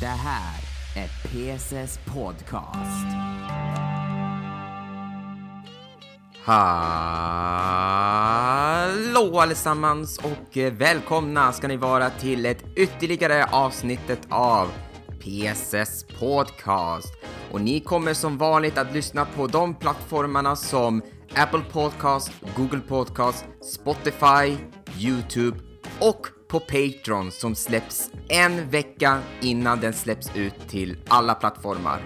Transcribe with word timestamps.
Det 0.00 0.06
här 0.06 0.60
är 0.96 1.08
PSS 1.08 1.98
Podcast. 2.04 3.06
Hallå 6.44 7.40
allesammans 9.40 10.18
och 10.18 10.56
välkomna 10.56 11.52
ska 11.52 11.68
ni 11.68 11.76
vara 11.76 12.10
till 12.10 12.46
ett 12.46 12.64
ytterligare 12.76 13.44
avsnittet 13.44 14.20
av 14.28 14.68
PSS 15.20 16.04
Podcast. 16.20 17.14
Och 17.52 17.60
ni 17.60 17.80
kommer 17.80 18.14
som 18.14 18.38
vanligt 18.38 18.78
att 18.78 18.92
lyssna 18.94 19.24
på 19.24 19.46
de 19.46 19.74
plattformarna 19.74 20.56
som 20.56 21.02
Apple 21.34 21.62
Podcast, 21.72 22.32
Google 22.56 22.80
Podcast, 22.88 23.44
Spotify, 23.62 24.56
YouTube 24.98 25.58
och 26.00 26.35
på 26.48 26.60
Patreon 26.60 27.30
som 27.30 27.54
släpps 27.54 28.10
en 28.28 28.70
vecka 28.70 29.18
innan 29.40 29.80
den 29.80 29.92
släpps 29.92 30.30
ut 30.34 30.68
till 30.68 30.96
alla 31.08 31.34
plattformar. 31.34 32.02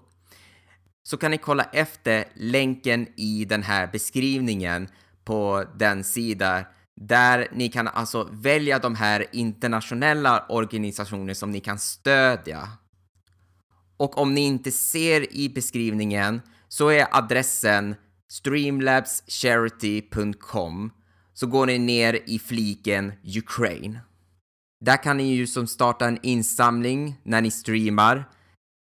så 1.02 1.16
kan 1.16 1.30
ni 1.30 1.38
kolla 1.38 1.64
efter 1.64 2.24
länken 2.34 3.06
i 3.16 3.44
den 3.44 3.62
här 3.62 3.88
beskrivningen 3.92 4.88
på 5.24 5.64
den 5.76 6.04
sida 6.04 6.64
där 6.96 7.48
ni 7.52 7.68
kan 7.68 7.88
alltså 7.88 8.28
välja 8.32 8.78
de 8.78 8.94
här 8.94 9.26
internationella 9.32 10.46
organisationer 10.48 11.34
som 11.34 11.50
ni 11.50 11.60
kan 11.60 11.78
stödja. 11.78 12.68
Och 13.96 14.18
om 14.18 14.34
ni 14.34 14.40
inte 14.40 14.70
ser 14.70 15.34
i 15.34 15.48
beskrivningen 15.48 16.40
så 16.68 16.88
är 16.88 17.06
adressen 17.10 17.94
streamlabscharity.com 18.28 20.90
så 21.34 21.46
går 21.46 21.66
ni 21.66 21.78
ner 21.78 22.20
i 22.26 22.38
fliken 22.38 23.12
Ukraine. 23.36 24.00
Där 24.84 25.02
kan 25.02 25.16
ni 25.16 25.34
ju 25.34 25.46
som 25.46 25.66
starta 25.66 26.06
en 26.06 26.18
insamling 26.22 27.20
när 27.22 27.40
ni 27.40 27.50
streamar. 27.50 28.24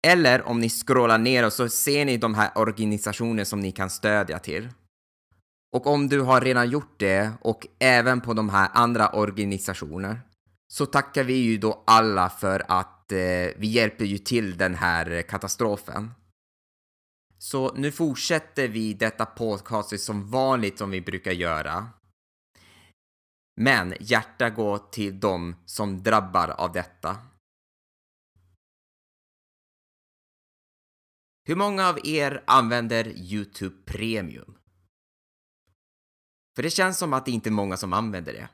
Eller 0.06 0.42
om 0.42 0.60
ni 0.60 0.68
scrollar 0.68 1.18
ner 1.18 1.46
och 1.46 1.52
så 1.52 1.68
ser 1.68 2.04
ni 2.04 2.16
de 2.16 2.34
här 2.34 2.50
organisationer 2.54 3.44
som 3.44 3.60
ni 3.60 3.72
kan 3.72 3.90
stödja 3.90 4.38
till. 4.38 4.68
Och 5.72 5.86
om 5.86 6.08
du 6.08 6.20
har 6.20 6.40
redan 6.40 6.70
gjort 6.70 6.94
det 7.00 7.32
och 7.40 7.66
även 7.78 8.20
på 8.20 8.34
de 8.34 8.48
här 8.48 8.68
andra 8.72 9.08
organisationer 9.08 10.20
så 10.68 10.86
tackar 10.86 11.24
vi 11.24 11.34
ju 11.34 11.58
då 11.58 11.82
alla 11.86 12.30
för 12.30 12.62
att 12.68 13.12
eh, 13.12 13.18
vi 13.56 13.66
hjälper 13.66 14.04
ju 14.04 14.18
till 14.18 14.56
den 14.56 14.74
här 14.74 15.22
katastrofen. 15.22 16.10
Så 17.38 17.74
nu 17.74 17.92
fortsätter 17.92 18.68
vi 18.68 18.94
detta 18.94 19.26
podcast 19.26 20.00
som 20.00 20.30
vanligt 20.30 20.78
som 20.78 20.90
vi 20.90 21.00
brukar 21.00 21.32
göra. 21.32 21.88
Men 23.56 23.94
hjärta 24.00 24.50
går 24.50 24.78
till 24.78 25.20
dem 25.20 25.56
som 25.66 26.02
drabbar 26.02 26.48
av 26.48 26.72
detta. 26.72 27.16
Hur 31.44 31.56
många 31.56 31.88
av 31.88 32.06
er 32.06 32.44
använder 32.46 33.08
Youtube 33.08 33.76
Premium? 33.84 34.58
För 36.56 36.62
det 36.62 36.70
känns 36.70 36.98
som 36.98 37.12
att 37.12 37.24
det 37.24 37.30
inte 37.30 37.48
är 37.48 37.50
många 37.50 37.76
som 37.76 37.92
använder 37.92 38.32
det. 38.32 38.48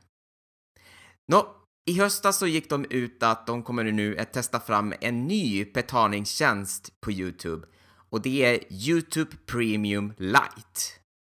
Nå, 1.32 1.56
i 1.91 1.98
höstas 1.98 2.38
så 2.38 2.47
gick 2.47 2.70
de 2.70 2.84
ut 2.91 3.22
att 3.22 3.47
de 3.47 3.62
kommer 3.62 3.84
nu 3.84 4.19
att 4.19 4.32
testa 4.32 4.60
fram 4.60 4.94
en 5.00 5.26
ny 5.26 5.64
betalningstjänst 5.64 7.00
på 7.00 7.12
Youtube 7.12 7.66
och 8.10 8.22
det 8.22 8.44
är 8.44 8.72
Youtube 8.72 9.37
Premium 9.47 10.12
Lite. 10.16 10.81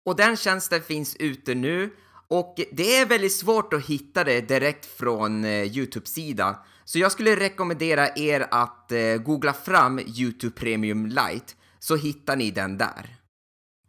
Och 0.06 0.16
den 0.16 0.36
tjänsten 0.36 0.82
finns 0.82 1.16
ute 1.16 1.54
nu 1.54 1.96
och 2.30 2.60
det 2.72 2.96
är 2.96 3.06
väldigt 3.06 3.32
svårt 3.32 3.72
att 3.72 3.86
hitta 3.86 4.24
det 4.24 4.40
direkt 4.40 4.86
från 4.86 5.44
eh, 5.44 5.50
Youtube-sidan. 5.50 6.54
Så 6.84 6.98
jag 6.98 7.12
skulle 7.12 7.36
rekommendera 7.36 8.08
er 8.16 8.46
att 8.50 8.92
eh, 8.92 9.16
googla 9.16 9.52
fram 9.52 9.98
Youtube 9.98 10.56
Premium 10.56 11.06
Lite 11.06 11.54
så 11.78 11.96
hittar 11.96 12.36
ni 12.36 12.50
den 12.50 12.78
där. 12.78 13.16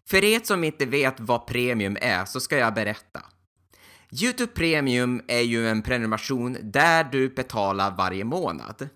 För 0.10 0.24
er 0.24 0.40
som 0.44 0.64
inte 0.64 0.86
vet 0.86 1.20
vad 1.20 1.48
Premium 1.48 1.98
är 2.02 2.26
så 2.26 2.40
ska 2.40 2.58
jag 2.58 2.74
berätta. 2.74 3.22
Youtube 4.22 4.52
Premium 4.52 5.22
är 5.28 5.42
ju 5.42 5.70
en 5.70 5.82
prenumeration 5.82 6.58
där 6.62 7.04
du 7.04 7.30
betalar 7.30 7.92
varje 7.98 8.24
månad. 8.24 8.90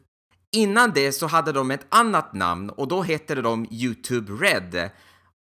Innan 0.51 0.91
det 0.95 1.11
så 1.11 1.27
hade 1.27 1.51
de 1.51 1.71
ett 1.71 1.85
annat 1.89 2.33
namn 2.33 2.69
och 2.69 2.87
då 2.87 3.01
hette 3.01 3.35
de 3.35 3.67
Youtube 3.71 4.33
Red. 4.33 4.89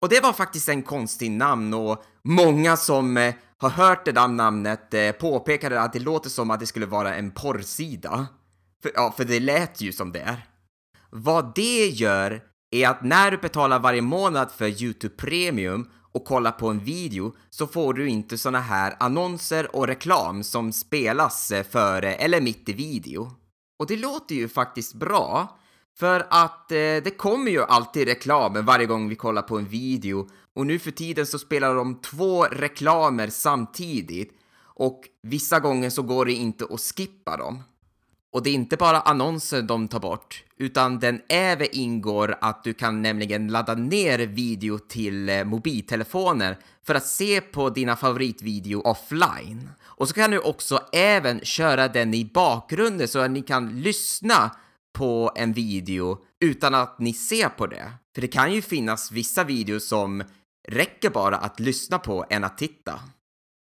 Och 0.01 0.09
det 0.09 0.23
var 0.23 0.33
faktiskt 0.33 0.69
en 0.69 0.83
konstig 0.83 1.31
namn 1.31 1.73
och 1.73 2.03
många 2.23 2.77
som 2.77 3.17
eh, 3.17 3.35
har 3.57 3.69
hört 3.69 4.05
det 4.05 4.11
där 4.11 4.27
namnet 4.27 4.93
eh, 4.93 5.11
påpekade 5.11 5.81
att 5.81 5.93
det 5.93 5.99
låter 5.99 6.29
som 6.29 6.51
att 6.51 6.59
det 6.59 6.65
skulle 6.65 6.85
vara 6.85 7.15
en 7.15 7.31
porrsida. 7.31 8.27
För, 8.83 8.91
ja, 8.95 9.13
för 9.17 9.25
det 9.25 9.39
lät 9.39 9.81
ju 9.81 9.91
som 9.91 10.11
det 10.11 10.19
är. 10.19 10.47
Vad 11.09 11.55
det 11.55 11.87
gör 11.87 12.41
är 12.71 12.87
att 12.87 13.03
när 13.03 13.31
du 13.31 13.37
betalar 13.37 13.79
varje 13.79 14.01
månad 14.01 14.51
för 14.51 14.83
Youtube 14.83 15.15
Premium 15.15 15.89
och 16.11 16.25
kollar 16.25 16.51
på 16.51 16.67
en 16.69 16.79
video 16.79 17.35
så 17.49 17.67
får 17.67 17.93
du 17.93 18.07
inte 18.07 18.37
såna 18.37 18.59
här 18.59 18.95
annonser 18.99 19.75
och 19.75 19.87
reklam 19.87 20.43
som 20.43 20.71
spelas 20.71 21.51
eh, 21.51 21.63
före 21.63 22.13
eller 22.13 22.41
mitt 22.41 22.69
i 22.69 22.73
video. 22.73 23.31
Och 23.79 23.87
det 23.87 23.95
låter 23.95 24.35
ju 24.35 24.47
faktiskt 24.47 24.93
bra, 24.93 25.59
för 25.99 26.27
att 26.29 26.71
eh, 26.71 26.77
det 26.77 27.17
kommer 27.17 27.51
ju 27.51 27.63
alltid 27.63 28.07
reklam 28.07 28.65
varje 28.65 28.85
gång 28.85 29.09
vi 29.09 29.15
kollar 29.15 29.41
på 29.41 29.57
en 29.57 29.67
video 29.67 30.29
och 30.55 30.65
nu 30.65 30.79
för 30.79 30.91
tiden 30.91 31.25
så 31.25 31.39
spelar 31.39 31.75
de 31.75 32.01
två 32.01 32.43
reklamer 32.43 33.27
samtidigt 33.27 34.31
och 34.57 35.01
vissa 35.21 35.59
gånger 35.59 35.89
så 35.89 36.01
går 36.01 36.25
det 36.25 36.33
inte 36.33 36.65
att 36.69 36.81
skippa 36.81 37.37
dem. 37.37 37.63
Och 38.31 38.43
det 38.43 38.49
är 38.49 38.53
inte 38.53 38.77
bara 38.77 39.01
annonser 39.01 39.61
de 39.61 39.87
tar 39.87 39.99
bort, 39.99 40.43
utan 40.57 40.99
den 40.99 41.21
även 41.29 41.67
ingår 41.71 42.37
att 42.41 42.63
du 42.63 42.73
kan 42.73 43.01
nämligen 43.01 43.47
ladda 43.47 43.75
ner 43.75 44.19
video 44.19 44.79
till 44.79 45.29
eh, 45.29 45.43
mobiltelefoner 45.43 46.57
för 46.83 46.95
att 46.95 47.05
se 47.05 47.41
på 47.41 47.69
dina 47.69 47.95
favoritvideo 47.95 48.81
offline. 48.81 49.69
Och 49.83 50.07
så 50.07 50.13
kan 50.13 50.31
du 50.31 50.39
också 50.39 50.79
även 50.91 51.39
köra 51.39 51.87
den 51.87 52.13
i 52.13 52.25
bakgrunden 52.25 53.07
så 53.07 53.19
att 53.19 53.31
ni 53.31 53.41
kan 53.41 53.81
lyssna 53.81 54.51
på 54.95 55.31
en 55.35 55.53
video 55.53 56.17
utan 56.41 56.75
att 56.75 56.99
ni 56.99 57.13
ser 57.13 57.49
på 57.49 57.67
det. 57.67 57.91
För 58.15 58.21
det 58.21 58.27
kan 58.27 58.53
ju 58.53 58.61
finnas 58.61 59.11
vissa 59.11 59.43
videos 59.43 59.87
som 59.87 60.23
räcker 60.67 61.09
bara 61.09 61.37
att 61.37 61.59
lyssna 61.59 61.99
på 61.99 62.25
än 62.29 62.43
att 62.43 62.57
titta. 62.57 62.99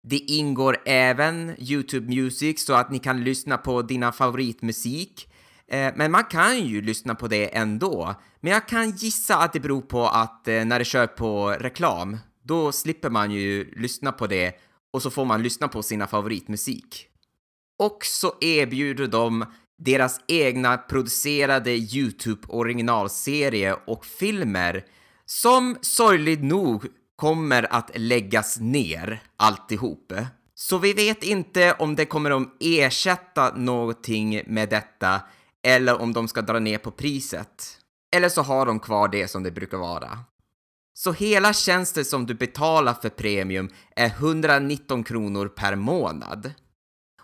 Det 0.07 0.17
ingår 0.17 0.77
även 0.85 1.55
YouTube 1.57 2.15
Music 2.15 2.65
så 2.65 2.73
att 2.73 2.91
ni 2.91 2.99
kan 2.99 3.23
lyssna 3.23 3.57
på 3.57 3.81
dina 3.81 4.11
favoritmusik. 4.11 5.27
Eh, 5.67 5.93
men 5.95 6.11
man 6.11 6.23
kan 6.23 6.59
ju 6.59 6.81
lyssna 6.81 7.15
på 7.15 7.27
det 7.27 7.55
ändå. 7.55 8.15
Men 8.41 8.53
jag 8.53 8.67
kan 8.67 8.91
gissa 8.91 9.37
att 9.37 9.53
det 9.53 9.59
beror 9.59 9.81
på 9.81 10.07
att 10.07 10.47
eh, 10.47 10.65
när 10.65 10.79
det 10.79 10.85
kör 10.85 11.07
på 11.07 11.49
reklam, 11.59 12.17
då 12.43 12.71
slipper 12.71 13.09
man 13.09 13.31
ju 13.31 13.73
lyssna 13.75 14.11
på 14.11 14.27
det 14.27 14.55
och 14.93 15.01
så 15.01 15.09
får 15.09 15.25
man 15.25 15.43
lyssna 15.43 15.67
på 15.67 15.83
sina 15.83 16.07
favoritmusik. 16.07 17.07
Och 17.79 18.05
så 18.05 18.33
erbjuder 18.41 19.07
de 19.07 19.45
deras 19.77 20.19
egna 20.27 20.77
producerade 20.77 21.71
YouTube 21.71 22.47
originalserie 22.47 23.75
och 23.87 24.05
filmer 24.05 24.85
som 25.25 25.77
sorgligt 25.81 26.43
nog 26.43 26.85
kommer 27.15 27.73
att 27.73 27.91
läggas 27.95 28.59
ner 28.59 29.23
alltihop. 29.37 30.13
Så 30.55 30.77
vi 30.77 30.93
vet 30.93 31.23
inte 31.23 31.73
om 31.79 31.95
det 31.95 32.05
kommer 32.05 32.31
att 32.31 32.47
ersätta 32.59 33.55
någonting 33.55 34.41
med 34.47 34.69
detta 34.69 35.21
eller 35.63 36.01
om 36.01 36.13
de 36.13 36.27
ska 36.27 36.41
dra 36.41 36.59
ner 36.59 36.77
på 36.77 36.91
priset. 36.91 37.77
Eller 38.15 38.29
så 38.29 38.41
har 38.41 38.65
de 38.65 38.79
kvar 38.79 39.07
det 39.07 39.27
som 39.27 39.43
det 39.43 39.51
brukar 39.51 39.77
vara. 39.77 40.19
Så 40.93 41.11
hela 41.11 41.53
tjänsten 41.53 42.05
som 42.05 42.25
du 42.25 42.33
betalar 42.33 42.93
för 42.93 43.09
premium 43.09 43.69
är 43.95 44.07
119 44.07 45.03
kronor 45.03 45.47
per 45.47 45.75
månad. 45.75 46.53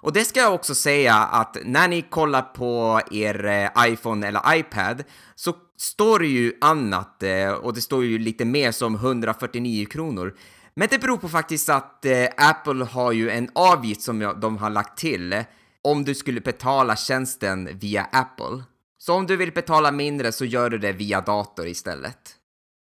Och 0.01 0.13
det 0.13 0.25
ska 0.25 0.39
jag 0.39 0.53
också 0.53 0.75
säga 0.75 1.15
att 1.15 1.57
när 1.65 1.88
ni 1.88 2.01
kollar 2.01 2.42
på 2.42 3.01
er 3.12 3.45
eh, 3.45 3.92
iPhone 3.92 4.27
eller 4.27 4.56
iPad 4.56 5.03
så 5.36 5.53
står 5.77 6.19
det 6.19 6.27
ju 6.27 6.53
annat 6.62 7.24
eh, 7.24 7.51
och 7.51 7.74
det 7.74 7.81
står 7.81 8.06
ju 8.06 8.19
lite 8.19 8.45
mer 8.45 8.71
som 8.71 8.95
149 8.95 9.86
kronor. 9.86 10.36
Men 10.74 10.88
det 10.92 11.00
beror 11.00 11.18
på 11.18 11.30
faktiskt 11.30 11.69
att 11.69 12.06
eh, 12.06 12.27
Apple 12.38 12.86
har 12.86 13.12
ju 13.12 13.30
en 13.30 13.50
avgift 13.56 14.01
som 14.01 14.33
de 14.42 14.57
har 14.57 14.69
lagt 14.69 14.98
till 14.98 15.44
om 15.83 16.03
du 16.03 16.15
skulle 16.15 16.42
betala 16.42 16.95
tjänsten 16.95 17.69
via 17.80 18.03
Apple. 18.12 18.63
Så 18.98 19.13
om 19.13 19.27
du 19.27 19.36
vill 19.36 19.51
betala 19.51 19.92
mindre 19.92 20.31
så 20.31 20.45
gör 20.45 20.69
du 20.69 20.77
det 20.77 20.92
via 20.92 21.21
dator 21.21 21.68
istället. 21.68 22.36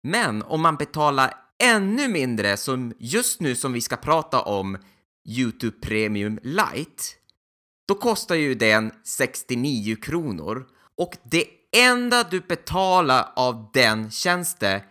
Men 0.04 0.44
om 0.44 0.62
man 0.62 0.76
betalar 0.76 1.34
ännu 1.64 2.08
mindre 2.08 2.58
som 2.58 2.94
just 3.00 3.42
nu 3.42 3.56
som 3.56 3.74
vi 3.74 3.82
ska 3.82 3.96
prata 3.96 4.42
om 4.42 4.78
YouTube 5.26 5.78
Premium 5.82 6.40
Lite, 6.44 7.04
då 7.88 7.96
kostar 7.96 8.36
ju 8.36 8.56
den 8.56 8.92
69 9.04 9.96
kronor 9.96 10.68
och 10.98 11.18
det 11.24 11.46
enda 11.78 12.24
du 12.24 12.40
betalar 12.40 13.32
av 13.36 13.70
den 13.74 14.12
tjänsten 14.12 14.82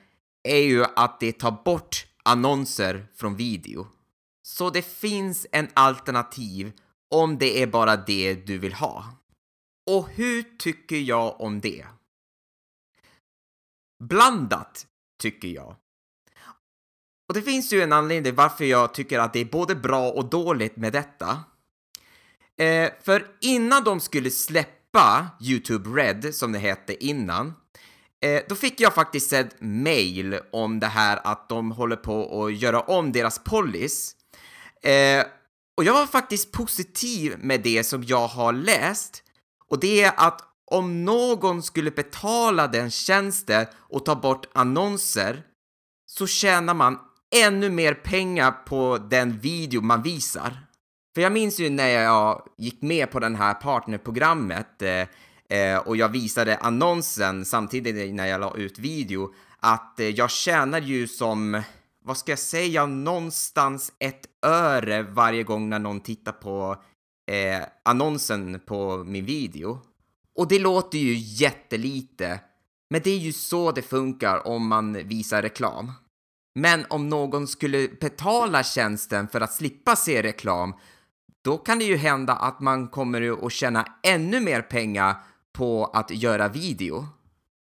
är 0.49 0.63
ju 0.63 0.85
att 0.97 1.21
det 1.21 1.33
tar 1.33 1.63
bort 1.65 2.07
annonser 2.23 3.07
från 3.15 3.37
video. 3.37 3.87
Så 4.43 4.71
det 4.71 4.83
finns 4.83 5.47
en 5.53 5.69
alternativ 5.75 6.73
om 7.11 7.39
det 7.39 7.63
är 7.63 7.67
bara 7.67 7.97
det 7.97 8.35
du 8.35 8.59
vill 8.59 8.75
ha. 8.75 9.05
Och 9.91 10.09
hur 10.09 10.43
tycker 10.59 10.97
jag 10.97 11.41
om 11.41 11.61
det? 11.61 11.87
Blandat, 14.05 14.87
tycker 15.19 15.49
jag. 15.49 15.77
Och 17.29 17.35
det 17.35 17.43
finns 17.43 17.73
ju 17.73 17.83
en 17.83 17.93
anledning 17.93 18.35
varför 18.35 18.65
jag 18.65 18.95
tycker 18.95 19.19
att 19.19 19.33
det 19.33 19.41
är 19.41 19.45
både 19.45 19.75
bra 19.75 20.11
och 20.11 20.31
dåligt 20.31 20.77
med 20.77 20.93
detta. 20.93 21.45
Eh, 22.59 22.91
för 23.03 23.27
innan 23.41 23.85
de 23.85 24.01
skulle 24.01 24.31
släppa 24.31 25.27
YouTube 25.41 26.03
Red, 26.03 26.35
som 26.35 26.53
det 26.53 26.59
hette 26.59 27.05
innan, 27.05 27.55
eh, 28.25 28.43
då 28.49 28.55
fick 28.55 28.81
jag 28.81 28.95
faktiskt 28.95 29.33
ett 29.33 29.57
mail 29.61 30.41
om 30.53 30.81
det 30.81 30.87
här 30.87 31.21
att 31.25 31.49
de 31.49 31.71
håller 31.71 31.97
på 31.97 32.45
att 32.45 32.55
göra 32.55 32.81
om 32.81 33.13
deras 33.13 33.39
policy. 33.39 34.15
Eh, 34.83 35.25
och 35.77 35.85
jag 35.85 35.95
var 35.95 36.07
faktiskt 36.07 36.53
positiv 36.53 37.37
med 37.39 37.63
det 37.63 37.85
som 37.85 38.05
jag 38.05 38.29
har 38.29 38.53
läst. 38.53 39.23
Och 39.69 39.81
det 39.81 40.03
är 40.03 40.13
att 40.17 40.41
om 40.67 41.05
någon 41.05 41.63
skulle 41.63 41.91
betala 41.91 42.67
den 42.67 42.91
tjänsten 42.91 43.67
och 43.77 44.05
ta 44.05 44.15
bort 44.15 44.47
annonser 44.55 45.43
så 46.07 46.27
tjänar 46.27 46.75
man 46.75 46.99
ännu 47.35 47.71
mer 47.71 47.95
pengar 47.95 48.51
på 48.51 48.99
den 49.11 49.39
video 49.39 49.81
man 49.81 50.03
visar. 50.03 50.59
För 51.15 51.23
jag 51.23 51.33
minns 51.33 51.61
ju 51.61 51.71
när 51.71 51.89
jag 51.89 52.49
gick 52.59 52.83
med 52.83 53.11
på 53.11 53.21
det 53.21 53.37
här 53.37 53.55
partnerprogrammet 53.55 54.83
eh, 54.83 55.59
eh, 55.59 55.79
och 55.79 55.97
jag 55.97 56.09
visade 56.09 56.57
annonsen 56.57 57.45
samtidigt 57.45 58.15
när 58.15 58.27
jag 58.27 58.41
la 58.41 58.57
ut 58.57 58.79
video 58.79 59.35
att 59.61 60.01
eh, 60.01 60.09
jag 60.09 60.31
tjänar 60.31 60.81
ju 60.81 61.09
som, 61.09 61.63
vad 62.05 62.17
ska 62.17 62.33
jag 62.33 62.39
säga, 62.39 62.87
någonstans 62.87 63.93
ett 63.99 64.27
öre 64.47 65.03
varje 65.03 65.43
gång 65.43 65.69
när 65.69 65.79
någon 65.79 66.01
tittar 66.01 66.33
på 66.33 66.77
eh, 67.31 67.67
annonsen 67.85 68.61
på 68.67 69.05
min 69.05 69.25
video. 69.25 69.81
Och 70.35 70.49
det 70.49 70.59
låter 70.59 70.99
ju 70.99 71.15
jättelite, 71.15 72.41
men 72.91 73.01
det 73.05 73.11
är 73.11 73.19
ju 73.19 73.33
så 73.33 73.73
det 73.73 73.83
funkar 73.83 74.47
om 74.47 74.67
man 74.67 74.93
visar 74.93 75.43
reklam. 75.43 75.93
Men 76.55 76.87
om 76.89 77.09
någon 77.09 77.47
skulle 77.49 77.89
betala 77.89 78.63
tjänsten 78.63 79.29
för 79.29 79.41
att 79.41 79.53
slippa 79.53 79.97
se 79.97 80.23
reklam, 80.23 80.75
då 81.45 81.59
kan 81.59 81.79
det 81.79 81.85
ju 81.85 81.97
hända 81.97 82.33
att 82.33 82.61
man 82.61 82.89
kommer 82.89 83.47
att 83.47 83.53
tjäna 83.53 83.87
ännu 84.03 84.41
mer 84.41 84.63
pengar 84.63 85.17
på 85.53 85.85
att 85.85 86.11
göra 86.11 86.49
video. 86.49 87.07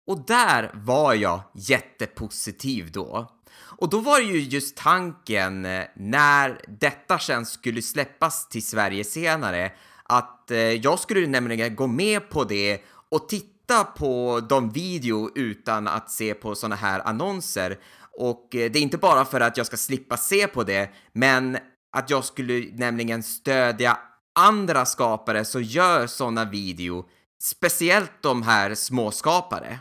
Och 0.07 0.25
där 0.25 0.71
var 0.73 1.13
jag 1.13 1.41
jättepositiv 1.53 2.91
då. 2.91 3.31
Och 3.57 3.89
då 3.89 3.99
var 3.99 4.19
det 4.19 4.25
ju 4.25 4.39
just 4.39 4.77
tanken 4.77 5.65
eh, 5.65 5.83
när 5.95 6.61
detta 6.67 7.19
tjänst 7.19 7.53
skulle 7.53 7.81
släppas 7.81 8.49
till 8.49 8.65
Sverige 8.65 9.03
senare 9.03 9.71
att 10.03 10.51
eh, 10.51 10.57
jag 10.59 10.99
skulle 10.99 11.27
nämligen 11.27 11.75
gå 11.75 11.87
med 11.87 12.29
på 12.29 12.43
det 12.43 12.81
och 13.09 13.29
titta 13.29 13.83
på 13.83 14.41
de 14.49 14.69
video 14.69 15.29
utan 15.35 15.87
att 15.87 16.11
se 16.11 16.33
på 16.33 16.55
såna 16.55 16.75
här 16.75 17.07
annonser 17.07 17.77
och 18.17 18.55
eh, 18.55 18.71
det 18.71 18.79
är 18.79 18.83
inte 18.83 18.97
bara 18.97 19.25
för 19.25 19.39
att 19.39 19.57
jag 19.57 19.65
ska 19.65 19.77
slippa 19.77 20.17
se 20.17 20.47
på 20.47 20.63
det, 20.63 20.89
men 21.13 21.57
att 21.97 22.09
jag 22.09 22.25
skulle 22.25 22.71
nämligen 22.73 23.23
stödja 23.23 23.99
andra 24.39 24.85
skapare 24.85 25.45
som 25.45 25.63
gör 25.63 26.07
såna 26.07 26.45
video, 26.45 27.09
speciellt 27.41 28.11
de 28.21 28.43
här 28.43 28.75
småskapare. 28.75 29.79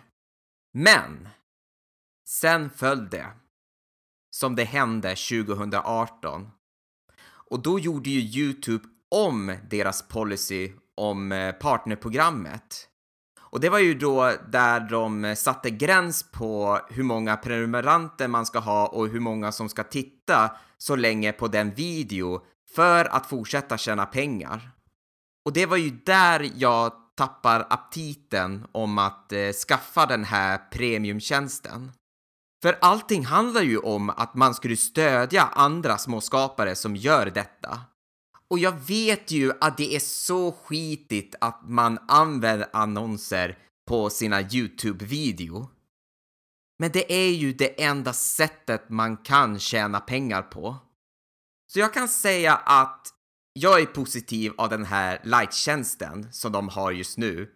Men 0.74 1.28
sen 2.28 2.70
föll 2.70 3.10
det 3.10 3.26
som 4.30 4.56
det 4.56 4.64
hände 4.64 5.08
2018. 5.08 6.50
Och 7.50 7.62
då 7.62 7.78
gjorde 7.78 8.10
ju 8.10 8.20
Youtube 8.20 8.84
om 9.10 9.56
deras 9.70 10.08
policy 10.08 10.72
om 10.94 11.32
eh, 11.32 11.52
partnerprogrammet. 11.52 12.88
Och 13.50 13.60
det 13.60 13.68
var 13.68 13.78
ju 13.78 13.94
då 13.94 14.32
där 14.48 14.80
de 14.80 15.24
eh, 15.24 15.34
satte 15.34 15.70
gräns 15.70 16.22
på 16.32 16.80
hur 16.90 17.02
många 17.02 17.36
prenumeranter 17.36 18.28
man 18.28 18.46
ska 18.46 18.58
ha 18.58 18.86
och 18.86 19.08
hur 19.08 19.20
många 19.20 19.52
som 19.52 19.68
ska 19.68 19.82
titta 19.84 20.50
så 20.78 20.96
länge 20.96 21.32
på 21.32 21.48
den 21.48 21.74
video 21.74 22.40
för 22.74 23.04
att 23.04 23.26
fortsätta 23.26 23.78
tjäna 23.78 24.06
pengar. 24.06 24.70
Och 25.44 25.52
det 25.52 25.66
var 25.66 25.76
ju 25.76 25.90
där 25.90 26.50
jag 26.56 26.92
tappar 27.16 27.66
aptiten 27.70 28.66
om 28.72 28.98
att 28.98 29.32
eh, 29.32 29.50
skaffa 29.68 30.06
den 30.06 30.24
här 30.24 30.58
premiumtjänsten. 30.72 31.92
För 32.62 32.78
allting 32.80 33.24
handlar 33.24 33.62
ju 33.62 33.78
om 33.78 34.10
att 34.10 34.34
man 34.34 34.54
skulle 34.54 34.76
stödja 34.76 35.42
andra 35.42 35.98
småskapare 35.98 36.74
som 36.74 36.96
gör 36.96 37.26
detta. 37.26 37.80
Och 38.50 38.58
jag 38.58 38.72
vet 38.86 39.30
ju 39.30 39.52
att 39.60 39.76
det 39.76 39.94
är 39.96 40.00
så 40.00 40.52
skitigt 40.52 41.34
att 41.40 41.60
man 41.64 41.98
använder 42.08 42.68
annonser 42.72 43.58
på 43.88 44.10
sina 44.10 44.42
YouTube-video. 44.42 45.68
Men 46.78 46.90
det 46.92 47.12
är 47.12 47.30
ju 47.30 47.52
det 47.52 47.82
enda 47.82 48.12
sättet 48.12 48.88
man 48.88 49.16
kan 49.16 49.58
tjäna 49.58 50.00
pengar 50.00 50.42
på. 50.42 50.76
Så 51.72 51.78
jag 51.78 51.94
kan 51.94 52.08
säga 52.08 52.54
att 52.54 53.08
jag 53.52 53.80
är 53.80 53.86
positiv 53.86 54.52
av 54.58 54.68
den 54.68 54.84
här 54.84 55.20
light-tjänsten 55.24 56.32
som 56.32 56.52
de 56.52 56.68
har 56.68 56.92
just 56.92 57.18
nu. 57.18 57.50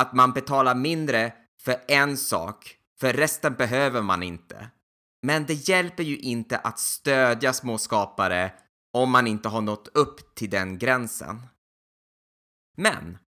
Att 0.00 0.12
man 0.12 0.32
betalar 0.32 0.74
mindre 0.74 1.32
för 1.60 1.76
en 1.88 2.16
sak, 2.16 2.76
för 3.00 3.12
resten 3.12 3.54
behöver 3.54 4.02
man 4.02 4.22
inte. 4.22 4.70
Men 5.22 5.46
det 5.46 5.68
hjälper 5.68 6.02
ju 6.02 6.18
inte 6.18 6.58
att 6.58 6.78
stödja 6.78 7.52
småskapare 7.52 8.52
om 8.92 9.10
man 9.10 9.26
inte 9.26 9.48
har 9.48 9.60
nått 9.60 9.88
upp 9.88 10.34
till 10.34 10.50
den 10.50 10.78
gränsen. 10.78 11.42
Men 12.76 13.18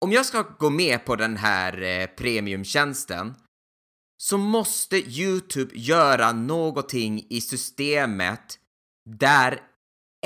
om 0.00 0.12
jag 0.12 0.26
ska 0.26 0.42
gå 0.42 0.70
med 0.70 1.04
på 1.04 1.16
den 1.16 1.36
här 1.36 1.82
eh, 1.82 2.06
premiumtjänsten 2.06 3.34
så 4.16 4.38
måste 4.38 4.96
Youtube 4.96 5.74
göra 5.74 6.32
någonting 6.32 7.26
i 7.30 7.40
systemet 7.40 8.58
där 9.04 9.60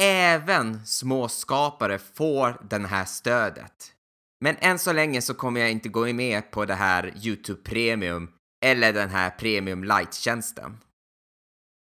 även 0.00 0.86
småskapare 0.86 1.98
får 1.98 2.66
det 2.70 2.86
här 2.86 3.04
stödet. 3.04 3.92
Men 4.40 4.56
än 4.56 4.78
så 4.78 4.92
länge 4.92 5.22
så 5.22 5.34
kommer 5.34 5.60
jag 5.60 5.70
inte 5.70 5.88
gå 5.88 6.12
med 6.12 6.50
på 6.50 6.64
det 6.64 6.74
här 6.74 7.12
Youtube 7.26 7.62
Premium 7.62 8.30
eller 8.64 8.92
den 8.92 9.08
här 9.08 9.30
Premium 9.30 9.84
Lite-tjänsten. 9.84 10.78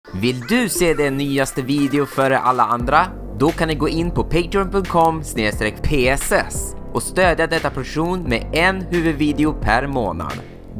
Vill 0.09 0.39
du 0.39 0.69
se 0.69 0.93
den 0.93 1.17
nyaste 1.17 1.61
video 1.61 2.05
före 2.05 2.37
alla 2.37 2.63
andra? 2.63 3.07
Då 3.37 3.49
kan 3.51 3.67
ni 3.67 3.75
gå 3.75 3.89
in 3.89 4.11
på 4.11 4.23
patreon.com 4.23 5.21
pss 5.21 6.75
och 6.93 7.03
stödja 7.03 7.47
detta 7.47 7.69
produktion 7.69 8.23
med 8.23 8.49
en 8.53 8.81
huvudvideo 8.81 9.53
per 9.53 9.87
månad. 9.87 10.33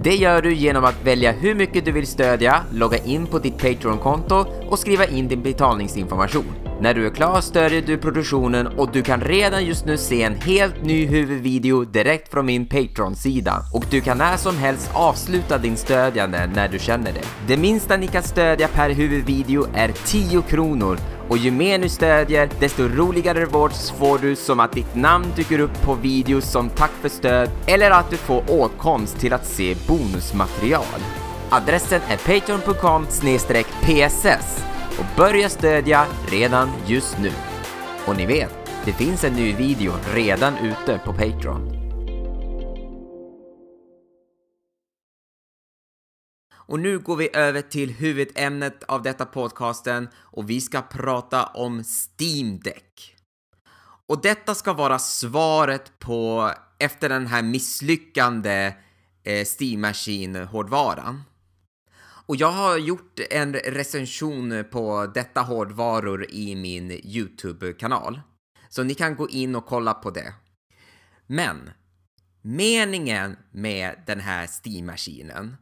Det 0.04 0.16
gör 0.16 0.42
du 0.42 0.54
genom 0.54 0.84
att 0.84 1.06
välja 1.06 1.32
hur 1.32 1.56
mycket 1.56 1.86
du 1.86 1.92
vill 1.92 2.08
stödja, 2.08 2.62
logga 2.74 2.98
in 2.98 3.28
på 3.28 3.40
ditt 3.40 3.58
Patreon-konto 3.58 4.46
och 4.70 4.80
skriva 4.80 5.06
in 5.06 5.28
din 5.28 5.44
betalningsinformation. 5.44 6.61
När 6.81 6.93
du 6.93 7.05
är 7.05 7.09
klar 7.09 7.41
stödjer 7.41 7.81
du 7.81 7.97
produktionen 7.97 8.67
och 8.67 8.91
du 8.91 9.01
kan 9.01 9.21
redan 9.21 9.65
just 9.65 9.85
nu 9.85 9.97
se 9.97 10.23
en 10.23 10.35
helt 10.35 10.83
ny 10.83 11.05
huvudvideo 11.05 11.83
direkt 11.83 12.31
från 12.31 12.45
min 12.45 12.65
Patreon-sida. 12.65 13.63
Och 13.73 13.85
du 13.89 14.01
kan 14.01 14.17
när 14.17 14.38
som 14.38 14.57
helst 14.57 14.89
avsluta 14.93 15.57
din 15.57 15.77
stödjande 15.77 16.50
när 16.55 16.67
du 16.67 16.79
känner 16.79 17.11
det. 17.11 17.21
Det 17.47 17.57
minsta 17.57 17.97
ni 17.97 18.07
kan 18.07 18.23
stödja 18.23 18.67
per 18.67 18.89
huvudvideo 18.89 19.67
är 19.73 19.91
10 20.05 20.41
kronor 20.41 20.97
och 21.29 21.38
ju 21.38 21.51
mer 21.51 21.79
ni 21.79 21.89
stödjer, 21.89 22.50
desto 22.59 22.83
roligare 22.83 23.41
rewards 23.41 23.91
får 23.91 24.17
du 24.17 24.35
som 24.35 24.59
att 24.59 24.71
ditt 24.71 24.95
namn 24.95 25.25
dyker 25.35 25.59
upp 25.59 25.81
på 25.81 25.95
videos 25.95 26.51
som 26.51 26.69
tack 26.69 26.91
för 27.01 27.09
stöd 27.09 27.50
eller 27.67 27.91
att 27.91 28.09
du 28.09 28.17
får 28.17 28.43
åtkomst 28.47 29.19
till 29.19 29.33
att 29.33 29.45
se 29.45 29.75
bonusmaterial. 29.88 31.01
Adressen 31.50 32.01
är 32.09 32.17
patreon.com 32.17 33.05
pss 33.81 34.71
och 35.00 35.05
börja 35.17 35.50
stödja 35.50 36.05
redan 36.27 36.69
just 36.88 37.17
nu. 37.19 37.31
Och 38.07 38.17
ni 38.17 38.25
vet, 38.25 38.55
det 38.86 38.93
finns 38.93 39.24
en 39.24 39.33
ny 39.33 39.53
video 39.55 39.93
redan 40.13 40.57
ute 40.57 41.01
på 41.05 41.13
Patreon. 41.13 41.81
Och 46.71 46.79
nu 46.79 47.00
går 47.00 47.15
vi 47.15 47.29
över 47.33 47.62
till 47.62 47.89
huvudämnet 47.89 48.83
av 48.83 49.01
detta 49.01 49.25
podcasten 49.25 50.10
och 50.15 50.50
vi 50.50 50.62
ska 50.62 50.81
prata 50.81 51.43
om 51.43 51.83
Steam 51.83 52.60
Deck. 52.60 53.15
Och 54.07 54.21
detta 54.21 54.55
ska 54.55 54.74
vara 54.74 55.00
svaret 55.00 56.00
på 56.00 56.51
efter 56.79 57.10
den 57.10 57.27
här 57.27 57.41
misslyckande 57.41 58.74
eh, 59.24 59.45
Steam 59.60 59.81
Machine-hårdvaran. 59.81 61.24
Och 62.31 62.38
jag 62.38 62.51
har 62.51 62.77
gjort 62.77 63.19
en 63.29 63.53
recension 63.53 64.65
på 64.71 65.11
detta 65.13 65.41
hårdvaror 65.41 66.31
i 66.31 66.55
min 66.55 66.91
YouTube-kanal. 66.91 68.21
Så 68.69 68.83
ni 68.83 68.93
kan 68.93 69.15
gå 69.15 69.29
in 69.29 69.55
och 69.55 69.65
kolla 69.65 69.93
på 69.93 70.09
det. 70.09 70.33
Men 71.27 71.71
meningen 72.41 73.38
med 73.51 74.03
den 74.05 74.19
här 74.19 74.47
Steam-maskinen 74.47 75.55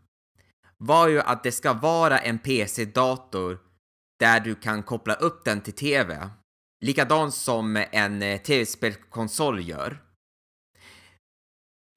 var 0.77 1.07
ju 1.07 1.19
att 1.21 1.43
det 1.43 1.51
ska 1.51 1.73
vara 1.73 2.19
en 2.19 2.39
PC-dator 2.39 3.59
där 4.19 4.39
du 4.39 4.55
kan 4.55 4.83
koppla 4.83 5.13
upp 5.13 5.45
den 5.45 5.61
till 5.61 5.73
TV. 5.73 6.29
Likadant 6.85 7.33
som 7.33 7.85
en 7.91 8.39
tv-spelkonsol 8.39 9.61
gör. 9.61 10.03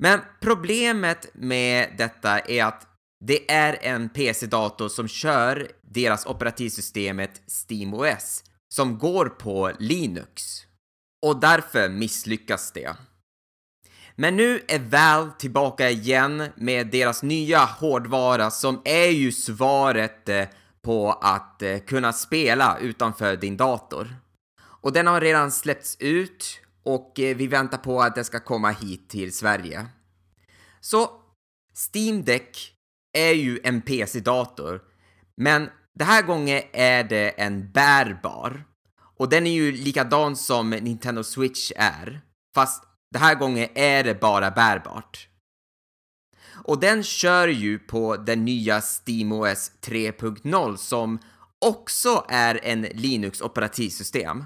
Men 0.02 0.20
problemet 0.40 1.30
med 1.34 1.94
detta 1.98 2.38
är 2.38 2.64
att 2.64 2.91
det 3.24 3.50
är 3.50 3.78
en 3.82 4.08
PC-dator 4.08 4.88
som 4.88 5.08
kör 5.08 5.68
deras 5.82 6.26
operativsystemet 6.26 7.42
SteamOS 7.46 8.44
som 8.68 8.98
går 8.98 9.26
på 9.26 9.72
Linux. 9.78 10.42
Och 11.26 11.40
därför 11.40 11.88
misslyckas 11.88 12.72
det. 12.72 12.96
Men 14.16 14.36
nu 14.36 14.62
är 14.68 14.78
Valve 14.78 15.32
tillbaka 15.38 15.90
igen 15.90 16.48
med 16.56 16.86
deras 16.86 17.22
nya 17.22 17.58
hårdvara 17.64 18.50
som 18.50 18.82
är 18.84 19.08
ju 19.08 19.32
svaret 19.32 20.28
eh, 20.28 20.44
på 20.82 21.12
att 21.12 21.62
eh, 21.62 21.78
kunna 21.78 22.12
spela 22.12 22.78
utanför 22.78 23.36
din 23.36 23.56
dator. 23.56 24.16
Och 24.62 24.92
den 24.92 25.06
har 25.06 25.20
redan 25.20 25.52
släppts 25.52 25.96
ut 26.00 26.60
och 26.82 27.20
eh, 27.20 27.36
vi 27.36 27.46
väntar 27.46 27.78
på 27.78 28.00
att 28.00 28.14
den 28.14 28.24
ska 28.24 28.40
komma 28.40 28.70
hit 28.70 29.08
till 29.08 29.32
Sverige. 29.32 29.86
Så 30.80 31.10
Steam 31.92 32.24
Deck 32.24 32.71
är 33.12 33.32
ju 33.32 33.60
en 33.64 33.82
PC-dator, 33.82 34.80
men 35.36 35.68
den 35.94 36.06
här 36.06 36.22
gången 36.22 36.62
är 36.72 37.04
det 37.04 37.28
en 37.28 37.72
bärbar. 37.72 38.64
Och 39.18 39.28
den 39.28 39.46
är 39.46 39.52
ju 39.52 39.72
likadan 39.72 40.36
som 40.36 40.70
Nintendo 40.70 41.24
Switch 41.24 41.72
är, 41.76 42.20
fast 42.54 42.84
den 43.10 43.22
här 43.22 43.34
gången 43.34 43.68
är 43.74 44.04
det 44.04 44.20
bara 44.20 44.50
bärbart. 44.50 45.28
Och 46.64 46.80
den 46.80 47.02
kör 47.02 47.48
ju 47.48 47.78
på 47.78 48.16
den 48.16 48.44
nya 48.44 48.80
SteamOS 48.80 49.72
3.0 49.80 50.76
som 50.76 51.18
också 51.58 52.24
är 52.28 52.60
en 52.62 52.82
Linux 52.82 53.40
operativsystem. 53.40 54.44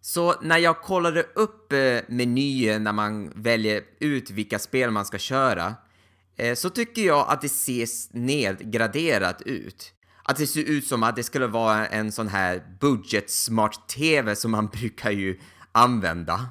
Så 0.00 0.40
när 0.42 0.58
jag 0.58 0.80
kollade 0.80 1.22
upp 1.22 1.72
eh, 1.72 1.98
menyn 2.08 2.84
när 2.84 2.92
man 2.92 3.32
väljer 3.34 3.82
ut 4.00 4.30
vilka 4.30 4.58
spel 4.58 4.90
man 4.90 5.04
ska 5.04 5.18
köra 5.18 5.74
Eh, 6.36 6.54
så 6.54 6.70
tycker 6.70 7.02
jag 7.02 7.26
att 7.28 7.40
det 7.40 7.48
ser 7.48 8.16
nedgraderat 8.18 9.42
ut. 9.42 9.92
Att 10.22 10.36
det 10.36 10.46
ser 10.46 10.62
ut 10.62 10.86
som 10.86 11.02
att 11.02 11.16
det 11.16 11.22
skulle 11.22 11.46
vara 11.46 11.86
en 11.86 12.12
sån 12.12 12.28
här 12.28 12.62
budget 12.80 13.30
smart 13.30 13.88
TV 13.88 14.36
som 14.36 14.50
man 14.50 14.66
brukar 14.72 15.10
ju 15.10 15.40
använda. 15.72 16.48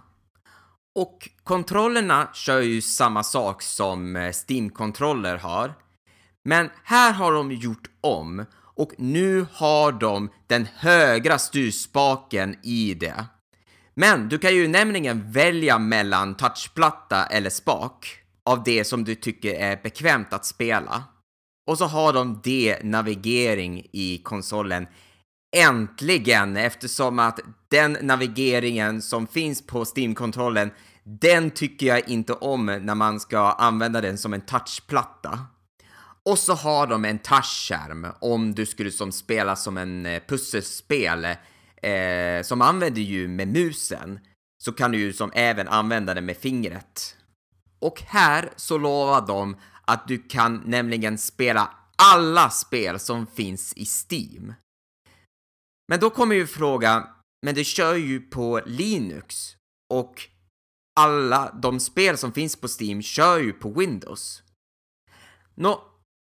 Och 0.95 1.29
kontrollerna 1.43 2.29
kör 2.33 2.61
ju 2.61 2.81
samma 2.81 3.23
sak 3.23 3.61
som 3.61 4.15
eh, 4.15 4.31
Steam-kontroller 4.47 5.37
har. 5.37 5.73
Men 6.45 6.69
här 6.83 7.11
har 7.11 7.33
de 7.33 7.51
gjort 7.51 7.89
om 8.01 8.45
och 8.75 8.93
nu 8.97 9.45
har 9.53 9.91
de 9.91 10.29
den 10.47 10.67
högra 10.75 11.39
styrspaken 11.39 12.55
i 12.63 12.93
det. 12.93 13.25
Men 13.95 14.29
du 14.29 14.37
kan 14.37 14.55
ju 14.55 14.67
nämligen 14.67 15.31
välja 15.31 15.79
mellan 15.79 16.35
touchplatta 16.35 17.25
eller 17.25 17.49
spak 17.49 18.22
av 18.49 18.63
det 18.63 18.83
som 18.83 19.03
du 19.03 19.15
tycker 19.15 19.53
är 19.53 19.79
bekvämt 19.83 20.33
att 20.33 20.45
spela. 20.45 21.03
Och 21.67 21.77
så 21.77 21.85
har 21.85 22.13
de 22.13 22.41
D-navigering 22.43 23.87
i 23.91 24.21
konsolen. 24.23 24.87
Äntligen! 25.55 26.57
Eftersom 26.57 27.19
att 27.19 27.39
den 27.67 27.97
navigeringen 28.01 29.01
som 29.01 29.27
finns 29.27 29.67
på 29.67 29.85
Steam-kontrollen, 29.85 30.71
den 31.03 31.51
tycker 31.51 31.85
jag 31.85 32.09
inte 32.09 32.33
om 32.33 32.65
när 32.65 32.95
man 32.95 33.19
ska 33.19 33.39
använda 33.39 34.01
den 34.01 34.17
som 34.17 34.33
en 34.33 34.41
touchplatta. 34.41 35.39
Och 36.25 36.39
så 36.39 36.53
har 36.53 36.87
de 36.87 37.05
en 37.05 37.19
touchskärm 37.19 38.07
om 38.19 38.55
du 38.55 38.65
skulle 38.65 38.91
som 38.91 39.11
spela 39.11 39.55
som 39.55 39.77
en 39.77 40.05
eh, 40.05 40.21
pusselspel 40.27 41.25
eh, 41.81 42.43
som 42.43 42.61
använder 42.61 43.01
ju 43.01 43.27
med 43.27 43.47
musen 43.47 44.19
så 44.63 44.71
kan 44.71 44.91
du 44.91 44.97
ju 44.97 45.13
som 45.13 45.31
även 45.35 45.67
använda 45.67 46.13
den 46.13 46.25
med 46.25 46.37
fingret. 46.37 47.15
Och 47.83 48.01
här 48.01 48.53
så 48.55 48.77
lovar 48.77 49.27
de 49.27 49.57
att 49.81 50.07
du 50.07 50.17
kan 50.17 50.63
nämligen 50.65 51.17
spela 51.17 51.73
alla 51.97 52.49
spel 52.49 52.99
som 52.99 53.27
finns 53.27 53.73
i 53.75 53.85
Steam. 53.85 54.53
Men 55.87 55.99
då 55.99 56.09
kommer 56.09 56.35
ju 56.35 56.47
frågan, 56.47 57.07
men 57.45 57.55
du 57.55 57.63
kör 57.63 57.95
ju 57.95 58.19
på 58.19 58.61
Linux 58.65 59.55
och 59.93 60.21
alla 60.99 61.51
de 61.61 61.79
spel 61.79 62.17
som 62.17 62.33
finns 62.33 62.55
på 62.55 62.67
Steam 62.67 63.01
kör 63.01 63.39
ju 63.39 63.53
på 63.53 63.71
Windows. 63.71 64.43
Nå, 65.55 65.83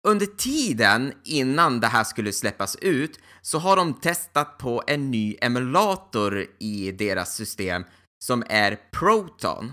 under 0.08 0.26
tiden 0.26 1.12
innan 1.24 1.80
det 1.80 1.86
här 1.86 2.04
skulle 2.04 2.32
släppas 2.32 2.76
ut 2.76 3.20
så 3.42 3.58
har 3.58 3.76
de 3.76 3.94
testat 3.94 4.58
på 4.58 4.82
en 4.86 5.10
ny 5.10 5.36
emulator 5.40 6.46
i 6.58 6.92
deras 6.92 7.34
system 7.34 7.84
som 8.24 8.44
är 8.48 8.78
Proton. 8.92 9.72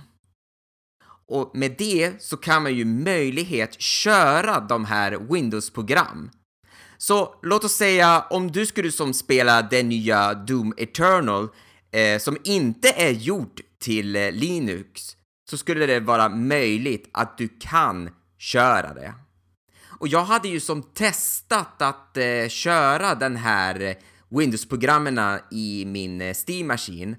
Och 1.30 1.52
med 1.54 1.76
det 1.78 2.22
så 2.22 2.38
kan 2.38 2.64
man 2.64 2.76
ju 2.76 2.86
möjlighet 2.86 3.82
köra 3.82 4.60
de 4.60 4.86
här 4.86 5.34
Windows-program. 5.34 6.30
Så 6.98 7.36
låt 7.42 7.64
oss 7.64 7.74
säga 7.74 8.26
om 8.30 8.52
du 8.52 8.66
skulle 8.66 8.92
som 8.92 9.14
spela 9.14 9.62
den 9.62 9.90
nya 9.90 10.34
Doom 10.34 10.74
Eternal 10.78 11.48
eh, 11.92 12.20
som 12.20 12.38
inte 12.44 12.90
är 12.90 13.12
gjort 13.12 13.60
till 13.80 14.16
eh, 14.16 14.32
Linux 14.32 15.02
så 15.50 15.58
skulle 15.58 15.86
det 15.86 16.00
vara 16.00 16.30
möjligt 16.30 17.10
att 17.12 17.38
du 17.38 17.48
kan 17.60 18.10
köra 18.38 18.94
det. 18.94 19.14
Och 20.00 20.08
jag 20.08 20.24
hade 20.24 20.48
ju 20.48 20.60
som 20.60 20.84
testat 20.84 21.82
att 21.82 22.18
eh, 22.18 22.48
köra 22.48 23.16
den 23.16 23.36
här 23.36 23.96
Windows-programmen 24.30 25.40
i 25.52 25.86
min 25.86 26.22
eh, 26.22 26.34
Steam-maskin 26.34 27.16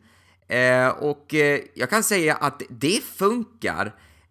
Eh, 0.51 0.89
och 0.89 1.35
eh, 1.35 1.61
jag 1.75 1.91
kan 1.91 2.03
säga 2.03 2.35
att 2.35 2.63
det 2.69 3.03
funkar. 3.05 3.87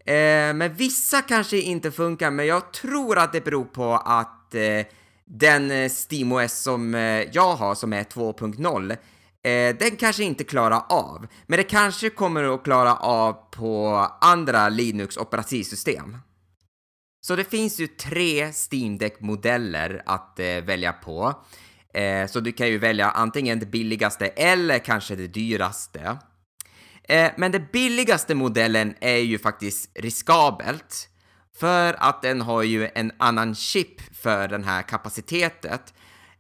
Eh, 0.06 0.54
men 0.54 0.74
vissa 0.74 1.22
kanske 1.22 1.58
inte 1.58 1.92
funkar, 1.92 2.32
men 2.32 2.46
jag 2.46 2.74
tror 2.74 3.18
att 3.18 3.34
det 3.34 3.42
beror 3.42 3.66
på 3.66 3.94
att 3.94 4.56
eh, 4.56 4.86
den 5.26 5.72
eh, 5.72 5.90
SteamOS 5.90 6.54
som 6.54 6.96
eh, 6.96 7.02
jag 7.32 7.56
har, 7.56 7.76
som 7.76 7.94
är 7.94 8.04
2.0, 8.04 8.92
eh, 9.44 9.76
den 9.76 9.96
kanske 9.96 10.24
inte 10.24 10.44
klarar 10.44 10.82
av. 10.90 11.28
Men 11.48 11.58
det 11.58 11.64
kanske 11.64 12.10
kommer 12.10 12.54
att 12.56 12.64
klara 12.64 12.96
av 12.96 13.34
på 13.52 14.08
andra 14.22 14.70
Linux 14.70 15.18
operativsystem. 15.18 16.18
Så 17.22 17.36
det 17.36 17.44
finns 17.44 17.80
ju 17.80 17.88
tre 17.88 18.52
Steam 18.72 18.98
Deck-modeller 18.98 20.04
att 20.06 20.40
eh, 20.40 20.46
välja 20.46 20.94
på. 20.94 21.34
Eh, 21.94 22.28
så 22.28 22.40
du 22.40 22.52
kan 22.52 22.68
ju 22.68 22.78
välja 22.78 23.12
antingen 23.12 23.60
det 23.60 23.66
billigaste 23.66 24.28
eller 24.28 24.80
kanske 24.80 25.16
det 25.16 25.28
dyraste. 25.28 26.18
Eh, 27.04 27.32
men 27.38 27.52
den 27.52 27.68
billigaste 27.74 28.36
modellen 28.36 28.96
är 29.02 29.18
ju 29.18 29.40
faktiskt 29.40 30.00
riskabelt. 30.00 31.10
För 31.60 31.96
att 32.00 32.22
den 32.22 32.42
har 32.42 32.64
ju 32.64 32.90
en 32.96 33.12
annan 33.18 33.56
chip 33.56 34.16
för 34.16 34.48
den 34.48 34.64
här 34.64 34.82
kapacitetet 34.82 35.94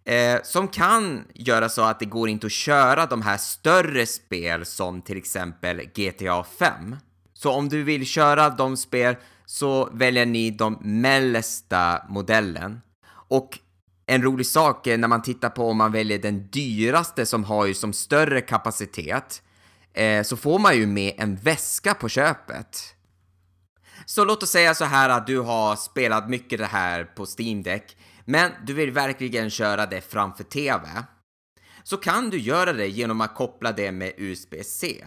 Eh, 0.10 0.40
som 0.44 0.68
kan 0.68 1.26
göra 1.34 1.70
så 1.70 1.82
att 1.82 2.00
det 2.00 2.06
går 2.06 2.30
inte 2.30 2.48
att 2.48 2.52
köra 2.52 3.06
de 3.06 3.22
här 3.22 3.38
större 3.38 4.06
spel 4.06 4.66
som 4.66 5.02
till 5.02 5.18
exempel 5.18 5.82
GTA 5.96 6.44
5. 6.44 6.96
Så 7.34 7.52
om 7.52 7.70
du 7.70 7.84
vill 7.84 8.06
köra 8.06 8.50
de 8.50 8.78
spel 8.78 9.16
så 9.46 9.90
väljer 9.94 10.26
ni 10.26 10.52
de 10.52 10.78
mellersta 10.82 12.06
modellen. 12.10 12.82
Och 13.12 13.60
en 14.10 14.24
rolig 14.24 14.46
sak 14.46 14.86
när 14.86 15.08
man 15.08 15.22
tittar 15.22 15.50
på 15.50 15.70
om 15.70 15.78
man 15.78 15.92
väljer 15.92 16.20
den 16.20 16.48
dyraste 16.48 17.26
som 17.26 17.44
har 17.44 17.66
ju 17.66 17.74
som 17.74 17.94
större 17.94 18.42
kapacitet 18.42 19.42
eh, 19.94 20.24
så 20.24 20.38
får 20.38 20.60
man 20.60 20.78
ju 20.78 20.88
med 20.88 21.14
en 21.18 21.36
väska 21.36 21.94
på 21.94 22.10
köpet. 22.10 22.96
Så 24.06 24.26
låt 24.26 24.44
oss 24.44 24.50
säga 24.50 24.76
så 24.76 24.86
här 24.86 25.10
att 25.10 25.28
du 25.28 25.40
har 25.40 25.76
spelat 25.76 26.30
mycket 26.30 26.60
det 26.60 26.66
här 26.66 27.04
på 27.04 27.26
Steam 27.38 27.64
Deck 27.64 27.98
men 28.26 28.52
du 28.66 28.74
vill 28.74 28.92
verkligen 28.92 29.50
köra 29.50 29.86
det 29.86 30.02
framför 30.02 30.44
TV. 30.44 30.88
Så 31.84 31.98
kan 31.98 32.30
du 32.30 32.40
göra 32.40 32.74
det 32.74 32.88
genom 32.88 33.22
att 33.22 33.36
koppla 33.36 33.72
det 33.72 33.92
med 33.92 34.14
USB-C. 34.18 35.06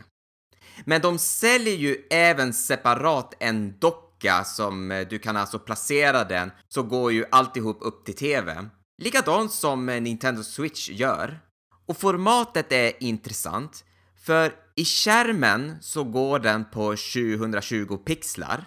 Men 0.85 1.01
de 1.01 1.19
säljer 1.19 1.75
ju 1.75 1.97
även 2.11 2.53
separat 2.53 3.35
en 3.41 3.79
docka 3.79 4.45
som 4.45 4.91
eh, 4.91 5.09
du 5.09 5.19
kan 5.19 5.37
alltså 5.37 5.59
placera 5.59 6.25
den 6.25 6.51
så 6.69 6.83
går 6.83 7.13
ju 7.13 7.25
alltihop 7.31 7.79
upp 7.81 8.05
till 8.05 8.17
TV. 8.17 8.69
Likadant 9.03 9.53
som 9.53 9.87
Nintendo 9.87 10.43
Switch 10.43 10.91
gör. 10.91 11.41
Och 11.87 11.97
formatet 11.97 12.73
är 12.73 13.03
intressant 13.03 13.85
för 14.25 14.53
i 14.77 14.85
skärmen 14.85 15.77
så 15.81 16.05
går 16.05 16.39
den 16.39 16.65
på 16.65 16.97
720 16.97 17.97
pixlar. 17.97 18.65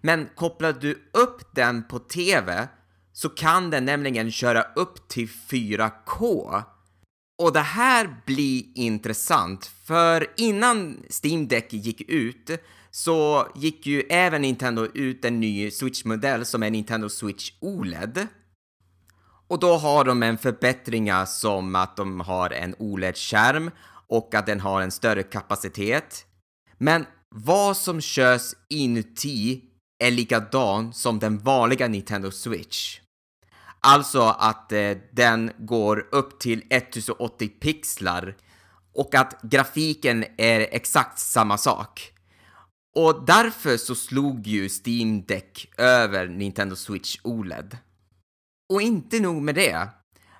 Men 0.00 0.28
kopplar 0.34 0.72
du 0.72 1.10
upp 1.12 1.54
den 1.54 1.88
på 1.88 1.98
TV 1.98 2.68
så 3.12 3.28
kan 3.28 3.70
den 3.70 3.84
nämligen 3.84 4.32
köra 4.32 4.62
upp 4.62 5.08
till 5.08 5.28
4K. 5.28 6.62
Och 7.38 7.52
det 7.52 7.60
här 7.60 8.22
blir 8.26 8.64
intressant, 8.74 9.66
för 9.66 10.26
innan 10.36 11.04
Steam 11.22 11.48
Deck 11.48 11.72
gick 11.72 12.00
ut 12.08 12.50
så 12.90 13.48
gick 13.54 13.86
ju 13.86 14.00
även 14.00 14.42
Nintendo 14.42 14.86
ut 14.94 15.24
en 15.24 15.40
ny 15.40 15.70
Switch-modell 15.70 16.44
som 16.44 16.62
är 16.62 16.70
Nintendo 16.70 17.08
Switch 17.08 17.52
OLED. 17.60 18.28
Och 19.50 19.58
då 19.58 19.76
har 19.76 20.04
de 20.04 20.22
en 20.22 20.38
förbättringar 20.38 21.26
som 21.26 21.74
att 21.74 21.96
de 21.96 22.20
har 22.20 22.50
en 22.50 22.74
OLED-skärm 22.78 23.70
och 24.08 24.34
att 24.34 24.46
den 24.46 24.60
har 24.60 24.82
en 24.82 24.90
större 24.90 25.22
kapacitet. 25.22 26.24
Men 26.78 27.06
vad 27.28 27.76
som 27.76 28.00
körs 28.00 28.54
inuti 28.68 29.64
är 30.04 30.10
likadan 30.10 30.92
som 30.92 31.18
den 31.18 31.38
vanliga 31.38 31.88
Nintendo 31.88 32.30
Switch. 32.30 33.00
Alltså 33.80 34.22
att 34.22 34.72
eh, 34.72 34.96
den 35.12 35.52
går 35.58 36.08
upp 36.12 36.40
till 36.40 36.62
1080 36.70 37.48
pixlar 37.48 38.36
och 38.94 39.14
att 39.14 39.42
grafiken 39.42 40.24
är 40.36 40.60
exakt 40.60 41.18
samma 41.18 41.58
sak. 41.58 42.12
Och 42.96 43.24
därför 43.26 43.76
så 43.76 43.94
slog 43.94 44.46
ju 44.46 44.68
Steam 44.68 45.22
Deck 45.22 45.72
över 45.76 46.26
Nintendo 46.26 46.76
Switch 46.76 47.18
OLED. 47.22 47.78
Och 48.70 48.82
inte 48.82 49.20
nog 49.20 49.42
med 49.42 49.54
det. 49.54 49.88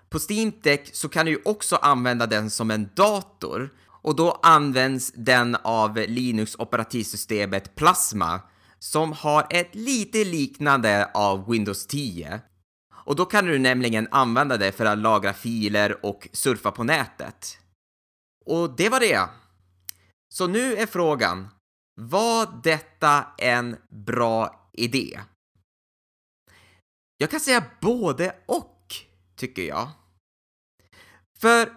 På 0.09 0.19
Steam 0.19 0.53
Deck 0.63 0.91
så 0.93 1.09
kan 1.09 1.27
du 1.27 1.33
ju 1.33 1.41
också 1.45 1.77
använda 1.77 2.27
den 2.27 2.51
som 2.51 2.71
en 2.71 2.91
dator 2.95 3.71
och 4.03 4.17
då 4.17 4.41
används 4.43 5.13
den 5.15 5.57
av 5.63 5.97
Linux 5.97 6.57
operativsystemet 6.59 7.75
Plasma 7.75 8.41
som 8.79 9.13
har 9.13 9.47
ett 9.51 9.75
lite 9.75 10.25
liknande 10.25 11.11
av 11.15 11.51
Windows 11.51 11.87
10. 11.87 12.41
Och 13.05 13.17
då 13.17 13.25
kan 13.25 13.47
du 13.47 13.59
nämligen 13.59 14.09
använda 14.11 14.57
det 14.57 14.73
för 14.73 14.85
att 14.85 14.99
lagra 14.99 15.33
filer 15.33 16.07
och 16.07 16.29
surfa 16.33 16.71
på 16.71 16.85
nätet. 16.85 17.59
Och 18.47 18.77
det 18.77 18.89
var 18.89 19.01
det. 19.01 19.21
Så 20.35 20.47
nu 20.47 20.77
är 20.77 20.87
frågan, 20.87 21.49
var 22.01 22.61
detta 22.63 23.27
en 23.39 23.77
bra 23.91 24.69
idé? 24.73 25.21
Jag 27.23 27.31
kan 27.31 27.41
säga 27.41 27.65
både 27.81 28.35
och, 28.47 28.95
tycker 29.37 29.63
jag. 29.63 29.89
För 31.39 31.73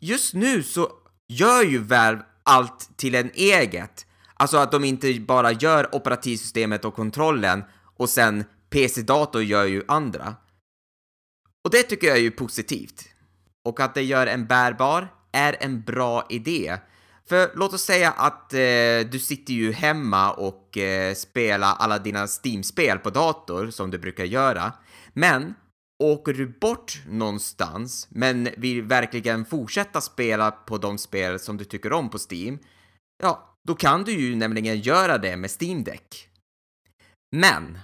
just 0.00 0.34
nu 0.34 0.62
så 0.62 0.92
gör 1.28 1.62
ju 1.62 1.78
Valve 1.78 2.22
allt 2.42 2.96
till 2.96 3.14
en 3.14 3.30
eget. 3.34 4.06
Alltså 4.34 4.56
att 4.56 4.72
de 4.72 4.84
inte 4.84 5.20
bara 5.20 5.52
gör 5.52 5.94
operativsystemet 5.94 6.84
och 6.84 6.94
kontrollen 6.94 7.64
och 7.96 8.08
sen 8.10 8.44
PC-dator 8.70 9.42
gör 9.42 9.64
ju 9.64 9.82
andra. 9.88 10.36
Och 11.64 11.70
det 11.70 11.82
tycker 11.82 12.06
jag 12.06 12.16
är 12.16 12.22
ju 12.22 12.30
positivt. 12.30 13.08
Och 13.64 13.80
att 13.80 13.94
det 13.94 14.02
gör 14.02 14.26
en 14.26 14.46
bärbar 14.46 15.12
är 15.32 15.56
en 15.60 15.82
bra 15.82 16.26
idé. 16.30 16.78
För 17.28 17.50
låt 17.54 17.72
oss 17.72 17.82
säga 17.82 18.10
att 18.10 18.52
eh, 18.52 19.10
du 19.10 19.18
sitter 19.22 19.54
ju 19.54 19.72
hemma 19.72 20.32
och 20.32 20.78
eh, 20.78 21.14
spelar 21.14 21.74
alla 21.78 21.98
dina 21.98 22.26
Steam-spel 22.26 22.98
på 22.98 23.10
dator 23.10 23.70
som 23.70 23.90
du 23.90 23.98
brukar 23.98 24.24
göra. 24.24 24.72
Men 25.12 25.54
åker 26.02 26.32
du 26.32 26.46
bort 26.46 27.02
någonstans 27.08 28.06
men 28.10 28.48
vill 28.56 28.82
verkligen 28.82 29.44
fortsätta 29.44 30.00
spela 30.00 30.50
på 30.50 30.78
de 30.78 30.98
spel 30.98 31.38
som 31.38 31.56
du 31.56 31.64
tycker 31.64 31.92
om 31.92 32.10
på 32.10 32.18
Steam, 32.30 32.58
ja, 33.22 33.54
då 33.68 33.74
kan 33.74 34.04
du 34.04 34.12
ju 34.12 34.36
nämligen 34.36 34.80
göra 34.80 35.18
det 35.18 35.36
med 35.36 35.50
Steam 35.50 35.84
Deck. 35.84 36.28
Men 37.36 37.78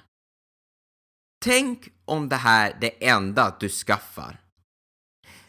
Tänk 1.44 1.88
om 2.04 2.28
det 2.28 2.36
här 2.36 2.70
är 2.70 2.76
det 2.80 3.08
enda 3.08 3.56
du 3.60 3.68
skaffar. 3.68 4.40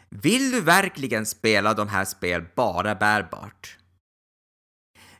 Vill 0.08 0.50
du 0.50 0.60
verkligen 0.60 1.26
spela 1.26 1.74
de 1.74 1.88
här 1.88 2.04
spel 2.04 2.44
bara 2.54 2.94
bärbart? 2.94 3.78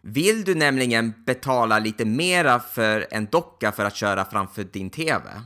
Vill 0.07 0.45
du 0.45 0.55
nämligen 0.55 1.14
betala 1.27 1.79
lite 1.79 2.05
mera 2.05 2.61
för 2.61 3.07
en 3.11 3.27
docka 3.27 3.73
för 3.73 3.85
att 3.85 3.97
köra 3.97 4.25
framför 4.25 4.64
din 4.64 4.90
TV? 4.90 5.43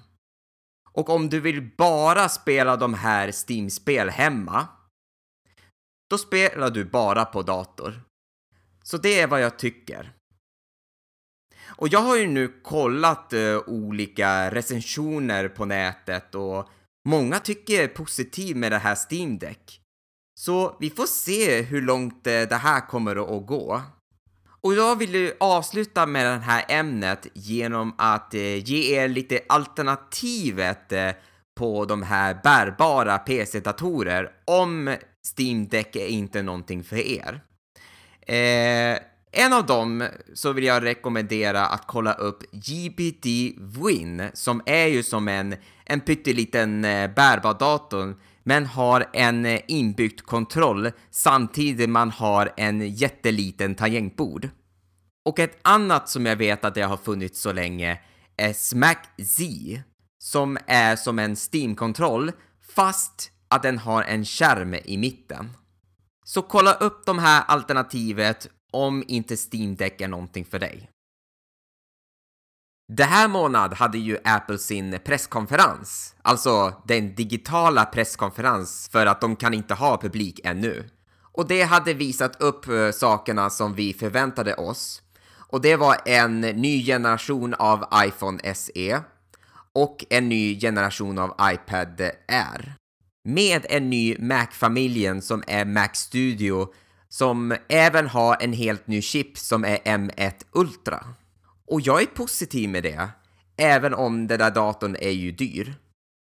Och 0.92 1.10
om 1.10 1.28
du 1.28 1.40
vill 1.40 1.70
bara 1.76 2.28
spela 2.28 2.76
de 2.76 2.94
här 2.94 3.32
Steam-spel 3.32 4.08
hemma, 4.08 4.68
då 6.10 6.18
spelar 6.18 6.70
du 6.70 6.84
bara 6.84 7.24
på 7.24 7.42
dator. 7.42 8.02
Så 8.82 8.96
det 8.96 9.20
är 9.20 9.26
vad 9.26 9.40
jag 9.40 9.58
tycker. 9.58 10.12
Och 11.66 11.88
jag 11.88 12.00
har 12.00 12.16
ju 12.16 12.26
nu 12.26 12.48
kollat 12.62 13.32
uh, 13.32 13.58
olika 13.66 14.50
recensioner 14.50 15.48
på 15.48 15.64
nätet 15.64 16.34
och 16.34 16.68
många 17.08 17.38
tycker 17.38 17.88
positivt 17.88 18.56
med 18.56 18.72
det 18.72 18.78
här 18.78 18.98
Steam 19.10 19.38
Deck. 19.38 19.80
Så 20.40 20.76
vi 20.80 20.90
får 20.90 21.06
se 21.06 21.62
hur 21.62 21.82
långt 21.82 22.26
uh, 22.26 22.48
det 22.48 22.60
här 22.62 22.88
kommer 22.88 23.38
att 23.38 23.46
gå. 23.46 23.82
Och 24.60 24.74
jag 24.74 24.98
vill 24.98 25.32
avsluta 25.40 26.06
med 26.06 26.26
det 26.26 26.38
här 26.38 26.64
ämnet 26.68 27.26
genom 27.34 27.94
att 27.98 28.34
eh, 28.34 28.56
ge 28.56 28.96
er 28.96 29.08
lite 29.08 29.40
alternativet 29.48 30.92
eh, 30.92 31.10
på 31.56 31.84
de 31.84 32.02
här 32.02 32.40
bärbara 32.42 33.18
PC-datorer 33.18 34.30
om 34.44 34.96
Steam 35.36 35.68
Deck 35.68 35.96
är 35.96 36.06
inte 36.06 36.42
någonting 36.42 36.84
för 36.84 36.96
er. 36.96 37.40
Eh, 38.26 38.98
en 39.32 39.52
av 39.52 39.66
dem 39.66 40.08
så 40.34 40.52
vill 40.52 40.64
jag 40.64 40.84
rekommendera 40.84 41.66
att 41.66 41.86
kolla 41.86 42.12
upp 42.12 42.42
GBD 42.52 43.26
Win 43.84 44.30
som 44.34 44.62
är 44.66 44.86
ju 44.86 45.02
som 45.02 45.28
en, 45.28 45.56
en 45.84 46.00
pytteliten 46.00 46.84
eh, 46.84 47.10
bärbar 47.14 47.54
dator 47.58 48.16
men 48.48 48.66
har 48.66 49.10
en 49.12 49.46
eh, 49.46 49.60
inbyggd 49.68 50.20
kontroll 50.20 50.90
samtidigt 51.10 51.90
man 51.90 52.10
har 52.10 52.52
en 52.56 52.88
jätteliten 52.94 53.74
tangentbord. 53.74 54.48
Och 55.24 55.38
ett 55.38 55.58
annat 55.62 56.08
som 56.08 56.26
jag 56.26 56.36
vet 56.36 56.64
att 56.64 56.74
det 56.74 56.82
har 56.82 56.96
funnits 56.96 57.40
så 57.40 57.52
länge 57.52 58.00
är 58.36 58.52
Smack 58.52 59.08
Z 59.18 59.44
som 60.18 60.58
är 60.66 60.96
som 60.96 61.18
en 61.18 61.36
Steam-kontroll 61.36 62.32
fast 62.74 63.30
att 63.48 63.62
den 63.62 63.78
har 63.78 64.02
en 64.02 64.24
skärm 64.24 64.74
i 64.74 64.96
mitten. 64.96 65.50
Så 66.24 66.42
kolla 66.42 66.72
upp 66.72 67.06
de 67.06 67.18
här 67.18 67.44
alternativet 67.48 68.48
om 68.72 69.04
inte 69.08 69.36
Steam 69.36 69.76
Deck 69.76 70.00
är 70.00 70.08
någonting 70.08 70.44
för 70.44 70.58
dig. 70.58 70.90
Det 72.92 73.04
här 73.04 73.28
månad 73.28 73.74
hade 73.74 73.98
ju 73.98 74.18
Apple 74.24 74.58
sin 74.58 74.98
presskonferens, 75.04 76.14
alltså 76.22 76.82
den 76.84 77.14
digitala 77.14 77.84
presskonferens 77.84 78.88
för 78.92 79.06
att 79.06 79.20
de 79.20 79.36
kan 79.36 79.54
inte 79.54 79.74
ha 79.74 80.00
publik 80.00 80.40
ännu. 80.44 80.88
Och 81.20 81.48
det 81.48 81.62
hade 81.62 81.94
visat 81.94 82.40
upp 82.40 82.68
eh, 82.68 82.90
sakerna 82.90 83.50
som 83.50 83.74
vi 83.74 83.92
förväntade 83.92 84.54
oss. 84.54 85.02
Och 85.36 85.60
det 85.60 85.76
var 85.76 85.96
en 86.04 86.40
ny 86.40 86.84
generation 86.86 87.54
av 87.54 87.84
iPhone 88.04 88.54
SE 88.54 89.00
och 89.72 90.04
en 90.10 90.28
ny 90.28 90.60
generation 90.60 91.18
av 91.18 91.34
iPad 91.42 92.00
Air. 92.28 92.74
Med 93.24 93.66
en 93.68 93.90
ny 93.90 94.16
Mac-familjen 94.18 95.22
som 95.22 95.42
är 95.46 95.64
Mac 95.64 95.88
Studio 95.92 96.72
som 97.08 97.56
även 97.68 98.06
har 98.06 98.36
en 98.40 98.52
helt 98.52 98.86
ny 98.86 99.02
chip 99.02 99.38
som 99.38 99.64
är 99.64 99.76
M1 99.76 100.32
Ultra. 100.52 101.04
Och 101.68 101.80
jag 101.80 102.02
är 102.02 102.06
positiv 102.06 102.68
med 102.68 102.82
det, 102.82 103.08
även 103.56 103.94
om 103.94 104.26
den 104.26 104.38
där 104.38 104.50
datorn 104.50 104.96
är 105.00 105.10
ju 105.10 105.32
dyr. 105.32 105.74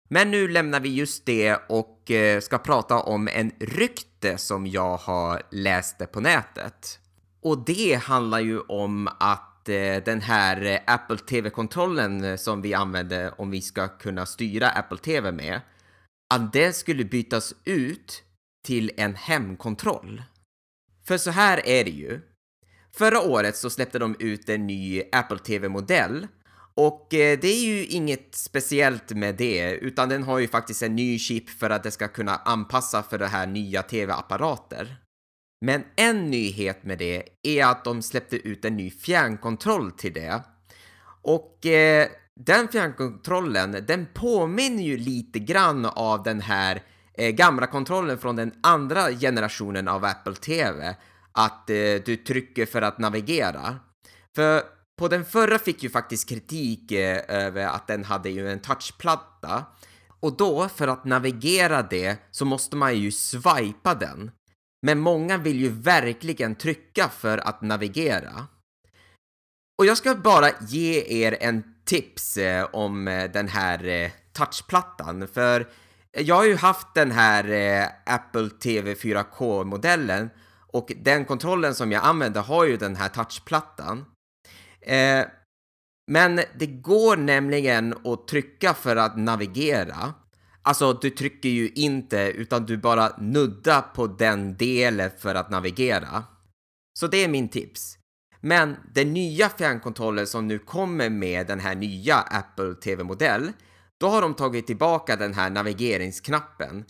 Men 0.09 0.31
nu 0.31 0.49
lämnar 0.49 0.81
vi 0.81 0.89
just 0.89 1.27
det 1.27 1.57
och 1.69 2.11
eh, 2.11 2.41
ska 2.41 2.59
prata 2.59 3.01
om 3.01 3.29
en 3.29 3.51
rykte 3.61 4.39
som 4.39 4.67
jag 4.67 4.97
har 4.97 5.43
läst 5.51 6.13
på 6.13 6.21
nätet. 6.21 6.99
Och 7.43 7.65
det 7.65 7.95
handlar 7.95 8.41
ju 8.41 8.61
om 8.61 9.09
att 9.21 9.69
eh, 9.69 9.97
den 10.05 10.21
här 10.21 10.63
eh, 10.63 10.81
Apple 10.87 11.19
TV-kontrollen 11.19 12.39
som 12.39 12.63
vi 12.63 12.75
använder 12.75 13.41
om 13.41 13.51
vi 13.51 13.61
ska 13.61 13.89
kunna 13.89 14.27
styra 14.27 14.69
Apple 14.69 14.99
TV 14.99 15.33
med, 15.33 15.61
att 16.35 16.53
den 16.53 16.73
skulle 16.73 17.05
bytas 17.05 17.55
ut 17.65 18.23
till 18.67 18.91
en 18.97 19.15
hemkontroll. 19.15 20.23
För 21.07 21.19
så 21.19 21.31
här 21.31 21.67
är 21.67 21.85
det 21.85 21.91
ju. 21.91 22.21
Förra 22.99 23.21
året 23.21 23.57
så 23.57 23.71
släppte 23.71 23.99
de 23.99 24.17
ut 24.19 24.49
en 24.49 24.67
ny 24.67 25.03
Apple 25.13 25.39
TV-modell 25.39 26.27
och 26.75 27.15
eh, 27.15 27.39
det 27.39 27.49
är 27.49 27.65
ju 27.65 27.87
inget 27.87 28.35
speciellt 28.35 29.11
med 29.11 29.35
det, 29.35 29.71
utan 29.73 30.09
den 30.09 30.23
har 30.23 30.39
ju 30.39 30.49
faktiskt 30.49 30.83
en 30.83 30.97
ny 30.97 31.19
chip 31.19 31.51
för 31.51 31.71
att 31.71 31.83
det 31.83 31.91
ska 31.91 32.09
kunna 32.09 32.37
anpassa 32.37 33.03
för 33.03 33.19
det 33.19 33.27
här 33.27 33.47
nya 33.47 33.83
TV-apparater. 33.83 34.97
Men 35.61 35.85
en 35.97 36.31
nyhet 36.31 36.85
med 36.85 36.99
det 36.99 37.23
är 37.43 37.67
att 37.67 37.85
de 37.85 38.03
släppte 38.03 38.37
ut 38.37 38.65
en 38.65 38.77
ny 38.77 38.91
fjärrkontroll 38.91 39.91
till 39.91 40.13
det. 40.13 40.43
Och 41.23 41.67
eh, 41.67 42.09
den 42.35 42.69
fjärrkontrollen, 42.69 43.85
den 43.89 44.07
påminner 44.15 44.83
ju 44.83 44.97
lite 44.97 45.39
grann 45.39 45.87
av 45.87 46.23
den 46.23 46.41
här 46.41 46.83
eh, 47.15 47.31
gamla 47.31 47.67
kontrollen 47.67 48.19
från 48.19 48.37
den 48.37 48.53
andra 48.63 49.11
generationen 49.11 49.89
av 49.89 50.05
Apple 50.05 50.35
TV. 50.35 50.97
Att 51.37 51.71
eh, 51.71 51.95
du 52.05 52.17
trycker 52.17 52.67
för 52.67 52.83
att 52.83 52.99
navigera. 52.99 53.77
För 54.37 54.63
på 54.99 55.09
den 55.09 55.25
förra 55.25 55.59
fick 55.59 55.83
ju 55.83 55.91
faktiskt 55.91 56.29
kritik 56.29 56.93
eh, 56.93 57.23
över 57.29 57.67
att 57.67 57.87
den 57.87 58.05
hade 58.05 58.31
ju 58.31 58.51
en 58.51 58.61
touchplatta. 58.61 59.65
Och 60.21 60.37
då, 60.37 60.69
för 60.69 60.89
att 60.89 61.05
navigera 61.05 61.83
det, 61.83 62.17
så 62.31 62.45
måste 62.45 62.77
man 62.77 62.99
ju 62.99 63.13
swipa 63.13 63.95
den. 63.95 64.31
Men 64.87 64.99
många 64.99 65.39
vill 65.39 65.61
ju 65.61 65.69
verkligen 65.69 66.55
trycka 66.55 67.09
för 67.09 67.39
att 67.39 67.63
navigera. 67.63 68.47
Och 69.79 69.87
jag 69.87 69.97
ska 69.97 70.15
bara 70.15 70.51
ge 70.61 71.05
er 71.25 71.37
en 71.41 71.65
tips 71.85 72.37
eh, 72.37 72.69
om 72.73 73.09
eh, 73.09 73.31
den 73.31 73.49
här 73.49 73.85
eh, 73.85 74.11
touchplattan, 74.33 75.29
för 75.29 75.69
jag 76.13 76.35
har 76.35 76.45
ju 76.45 76.57
haft 76.57 76.95
den 76.95 77.11
här 77.11 77.51
eh, 77.51 78.15
Apple 78.15 78.51
TV 78.51 78.95
4K-modellen 78.95 80.31
och 80.77 80.93
den 80.97 81.25
kontrollen 81.25 81.75
som 81.75 81.93
jag 81.93 82.05
använder 82.05 82.43
har 82.43 82.65
ju 82.65 82.77
den 82.77 82.97
här 82.97 83.09
touchplattan. 83.09 84.05
Eh, 84.81 85.25
men 86.11 86.41
det 86.59 86.67
går 86.67 87.17
nämligen 87.17 87.95
att 88.05 88.29
trycka 88.29 88.75
för 88.75 88.97
att 88.97 89.17
navigera. 89.17 90.15
Alltså, 90.63 90.93
du 90.93 91.11
trycker 91.11 91.49
ju 91.49 91.69
inte 91.69 92.19
utan 92.19 92.67
du 92.67 92.77
bara 92.77 93.17
nuddar 93.19 93.83
på 93.83 94.07
den 94.07 94.57
delen 94.57 95.11
för 95.19 95.35
att 95.35 95.51
navigera. 95.51 96.25
Så 96.99 97.07
det 97.07 97.25
är 97.25 97.29
min 97.29 97.49
tips. 97.49 97.99
Men 98.41 98.77
den 98.95 99.13
nya 99.13 99.49
fjärrkontrollen 99.49 100.27
som 100.27 100.47
nu 100.47 100.59
kommer 100.59 101.11
med 101.11 101.47
den 101.47 101.61
här 101.61 101.75
nya 101.75 102.17
Apple 102.17 102.75
TV-modell, 102.75 103.53
då 103.99 104.09
har 104.09 104.23
de 104.23 104.35
tagit 104.35 104.67
tillbaka 104.67 105.17
den 105.17 105.35
här 105.35 105.51
navigeringsknappen. 105.51 106.85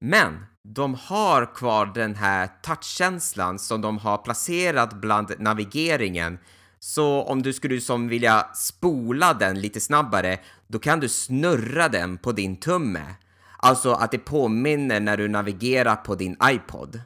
Men 0.00 0.46
de 0.64 0.94
har 0.94 1.54
kvar 1.54 1.86
den 1.94 2.14
här 2.14 2.48
touchkänslan 2.62 3.58
som 3.58 3.80
de 3.80 3.98
har 3.98 4.18
placerat 4.18 4.92
bland 4.94 5.32
navigeringen 5.38 6.38
så 6.78 7.22
om 7.22 7.42
du 7.42 7.52
skulle 7.52 7.80
som 7.80 8.08
vilja 8.08 8.46
spola 8.54 9.34
den 9.34 9.60
lite 9.60 9.80
snabbare, 9.80 10.38
då 10.66 10.78
kan 10.78 11.00
du 11.00 11.08
snurra 11.08 11.88
den 11.88 12.18
på 12.18 12.32
din 12.32 12.56
tumme. 12.56 13.14
Alltså 13.56 13.92
att 13.92 14.10
det 14.10 14.18
påminner 14.18 15.00
när 15.00 15.16
du 15.16 15.28
navigerar 15.28 15.96
på 15.96 16.14
din 16.14 16.36
iPod. 16.44 17.00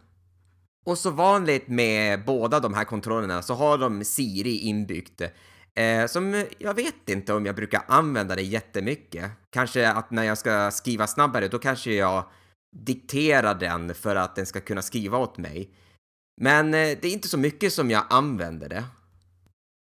Och 0.87 0.99
så 0.99 1.11
vanligt 1.11 1.69
med 1.69 2.25
båda 2.25 2.61
de 2.61 2.75
här 2.75 2.85
kontrollerna 2.85 3.43
så 3.43 3.55
har 3.55 3.79
de 3.79 4.05
Siri 4.05 4.59
inbyggt. 4.59 5.23
Eh, 5.75 6.07
som 6.07 6.45
jag 6.59 6.75
vet 6.75 7.09
inte 7.09 7.35
om 7.35 7.47
jag 7.47 7.57
brukar 7.57 7.83
använda 7.89 8.35
det 8.35 8.43
jättemycket. 8.43 9.31
Kanske 9.51 9.89
att 9.91 10.11
när 10.11 10.23
jag 10.25 10.39
ska 10.39 10.71
skriva 10.71 11.07
snabbare, 11.07 11.49
då 11.49 11.59
kanske 11.59 11.93
jag 11.93 12.25
diktera 12.75 13.55
den 13.55 13.95
för 13.95 14.17
att 14.17 14.37
den 14.37 14.47
ska 14.47 14.61
kunna 14.61 14.83
skriva 14.83 15.19
åt 15.19 15.39
mig. 15.39 15.71
Men 16.41 16.67
eh, 16.67 16.99
det 17.01 17.05
är 17.05 17.13
inte 17.13 17.29
så 17.29 17.39
mycket 17.39 17.73
som 17.73 17.91
jag 17.91 18.05
använder 18.11 18.69
det. 18.69 18.85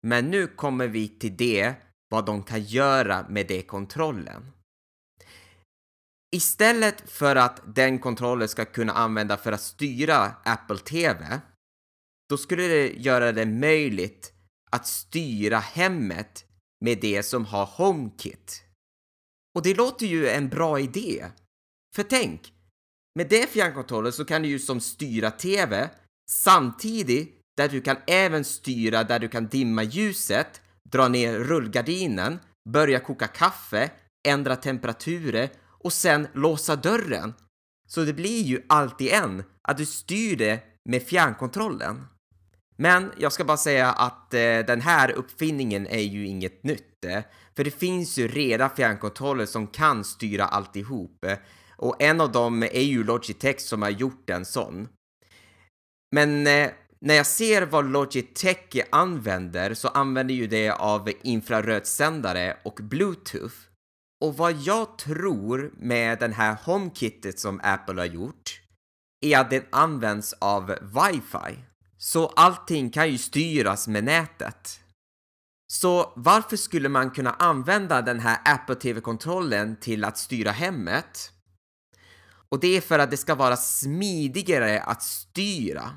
Men 0.06 0.30
nu 0.30 0.46
kommer 0.46 0.88
vi 0.88 1.08
till 1.08 1.36
det, 1.36 1.74
vad 2.10 2.26
de 2.26 2.42
kan 2.42 2.62
göra 2.62 3.26
med 3.28 3.46
det 3.46 3.62
kontrollen. 3.62 4.52
Istället 6.36 7.10
för 7.10 7.36
att 7.36 7.62
den 7.74 7.98
kontrollen 7.98 8.48
ska 8.48 8.64
kunna 8.64 8.92
använda 8.92 9.36
för 9.36 9.52
att 9.52 9.60
styra 9.60 10.34
Apple 10.44 10.78
TV, 10.78 11.40
då 12.28 12.36
skulle 12.36 12.62
det 12.62 12.92
göra 12.92 13.32
det 13.32 13.46
möjligt 13.46 14.32
att 14.70 14.86
styra 14.86 15.58
hemmet 15.58 16.44
med 16.84 17.00
det 17.00 17.22
som 17.22 17.44
har 17.44 17.64
HomeKit. 17.64 18.64
Och 19.54 19.62
det 19.62 19.74
låter 19.74 20.06
ju 20.06 20.28
en 20.28 20.48
bra 20.48 20.80
idé. 20.80 21.26
För 21.96 22.02
tänk, 22.02 22.51
med 23.14 23.28
det 23.28 23.50
fjärrkontrollen 23.50 24.12
så 24.12 24.24
kan 24.24 24.42
du 24.42 24.48
ju 24.48 24.58
som 24.58 24.80
styra 24.80 25.30
TV 25.30 25.88
samtidigt 26.30 27.38
där 27.56 27.68
du 27.68 27.80
kan 27.80 27.96
även 28.06 28.44
styra 28.44 29.04
där 29.04 29.18
du 29.18 29.28
kan 29.28 29.46
dimma 29.46 29.82
ljuset, 29.82 30.60
dra 30.90 31.08
ner 31.08 31.38
rullgardinen, 31.38 32.38
börja 32.68 33.00
koka 33.00 33.26
kaffe, 33.26 33.90
ändra 34.28 34.56
temperaturer 34.56 35.50
och 35.64 35.92
sen 35.92 36.28
låsa 36.32 36.76
dörren. 36.76 37.34
Så 37.88 38.04
det 38.04 38.12
blir 38.12 38.42
ju 38.42 38.62
alltid 38.68 39.08
en, 39.12 39.44
att 39.62 39.76
du 39.76 39.86
styr 39.86 40.36
det 40.36 40.60
med 40.84 41.02
fjärrkontrollen. 41.02 42.06
Men 42.76 43.12
jag 43.18 43.32
ska 43.32 43.44
bara 43.44 43.56
säga 43.56 43.92
att 43.92 44.34
eh, 44.34 44.58
den 44.58 44.80
här 44.80 45.10
uppfinningen 45.10 45.86
är 45.86 46.00
ju 46.00 46.26
inget 46.26 46.64
nytt. 46.64 47.04
Eh, 47.04 47.22
för 47.56 47.64
det 47.64 47.70
finns 47.70 48.18
ju 48.18 48.28
redan 48.28 48.70
fjärrkontroller 48.70 49.46
som 49.46 49.66
kan 49.66 50.04
styra 50.04 50.44
alltihop. 50.44 51.24
Eh, 51.24 51.38
och 51.82 52.02
en 52.02 52.20
av 52.20 52.32
dem 52.32 52.62
är 52.62 52.82
ju 52.82 53.04
Logitech 53.04 53.60
som 53.60 53.82
har 53.82 53.90
gjort 53.90 54.30
en 54.30 54.44
sån. 54.44 54.88
Men 56.14 56.46
eh, 56.46 56.70
när 57.00 57.14
jag 57.14 57.26
ser 57.26 57.62
vad 57.62 57.90
Logitech 57.90 58.86
använder 58.90 59.74
så 59.74 59.88
använder 59.88 60.34
ju 60.34 60.46
det 60.46 60.70
av 60.70 61.10
infrarödsändare 61.22 62.56
och 62.64 62.78
bluetooth. 62.82 63.54
Och 64.24 64.36
vad 64.36 64.52
jag 64.52 64.98
tror 64.98 65.72
med 65.76 66.18
den 66.18 66.32
här 66.32 66.56
HomeKitet 66.64 67.38
som 67.38 67.60
Apple 67.62 68.00
har 68.00 68.06
gjort 68.06 68.60
är 69.24 69.38
att 69.38 69.50
den 69.50 69.64
används 69.70 70.32
av 70.32 70.66
wifi. 70.66 71.64
Så 71.98 72.26
allting 72.26 72.90
kan 72.90 73.10
ju 73.10 73.18
styras 73.18 73.88
med 73.88 74.04
nätet. 74.04 74.80
Så 75.72 76.12
varför 76.16 76.56
skulle 76.56 76.88
man 76.88 77.10
kunna 77.10 77.32
använda 77.32 78.02
den 78.02 78.20
här 78.20 78.38
Apple 78.44 78.74
TV-kontrollen 78.74 79.76
till 79.76 80.04
att 80.04 80.18
styra 80.18 80.50
hemmet? 80.50 81.32
Och 82.52 82.60
det 82.60 82.76
är 82.76 82.80
för 82.80 82.98
att 82.98 83.10
det 83.10 83.16
ska 83.16 83.34
vara 83.34 83.56
smidigare 83.56 84.80
att 84.80 85.02
styra. 85.02 85.90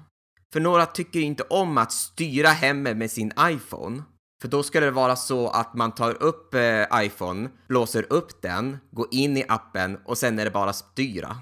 För 0.53 0.59
några 0.59 0.85
tycker 0.85 1.19
inte 1.19 1.43
om 1.43 1.77
att 1.77 1.91
styra 1.91 2.49
hemmet 2.49 2.97
med 2.97 3.11
sin 3.11 3.33
iPhone. 3.39 4.03
För 4.41 4.47
då 4.47 4.63
ska 4.63 4.79
det 4.79 4.91
vara 4.91 5.15
så 5.15 5.49
att 5.49 5.73
man 5.73 5.91
tar 5.91 6.23
upp 6.23 6.53
eh, 6.53 6.85
iPhone, 6.93 7.49
låser 7.67 8.05
upp 8.09 8.41
den, 8.41 8.77
går 8.91 9.07
in 9.11 9.37
i 9.37 9.45
appen 9.47 9.97
och 10.05 10.17
sen 10.17 10.39
är 10.39 10.45
det 10.45 10.51
bara 10.51 10.73
styra. 10.73 11.37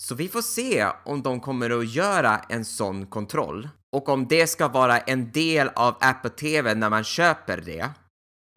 Så 0.00 0.14
vi 0.14 0.28
får 0.28 0.42
se 0.42 0.86
om 1.04 1.22
de 1.22 1.40
kommer 1.40 1.70
att 1.78 1.88
göra 1.88 2.38
en 2.48 2.64
sån 2.64 3.06
kontroll 3.06 3.68
och 3.92 4.08
om 4.08 4.26
det 4.28 4.46
ska 4.46 4.68
vara 4.68 4.98
en 4.98 5.32
del 5.32 5.68
av 5.74 5.96
Apple 6.00 6.30
TV 6.30 6.74
när 6.74 6.90
man 6.90 7.04
köper 7.04 7.60
det. 7.60 7.90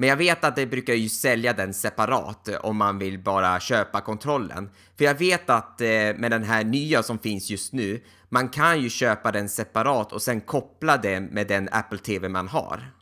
Men 0.01 0.09
jag 0.09 0.17
vet 0.17 0.43
att 0.43 0.55
det 0.55 0.65
brukar 0.65 0.93
ju 0.93 1.09
sälja 1.09 1.53
den 1.53 1.73
separat 1.73 2.47
eh, 2.47 2.55
om 2.55 2.77
man 2.77 2.99
vill 2.99 3.19
bara 3.19 3.59
köpa 3.59 4.01
kontrollen. 4.01 4.69
För 4.97 5.05
jag 5.05 5.15
vet 5.15 5.49
att 5.49 5.81
eh, 5.81 5.87
med 5.87 6.31
den 6.31 6.43
här 6.43 6.63
nya 6.63 7.03
som 7.03 7.19
finns 7.19 7.49
just 7.49 7.73
nu, 7.73 8.03
man 8.29 8.49
kan 8.49 8.81
ju 8.81 8.89
köpa 8.89 9.31
den 9.31 9.49
separat 9.49 10.13
och 10.13 10.21
sen 10.21 10.41
koppla 10.41 10.97
det 10.97 11.19
med 11.19 11.47
den 11.47 11.69
Apple 11.71 11.97
TV 11.97 12.29
man 12.29 12.47
har. 12.47 12.93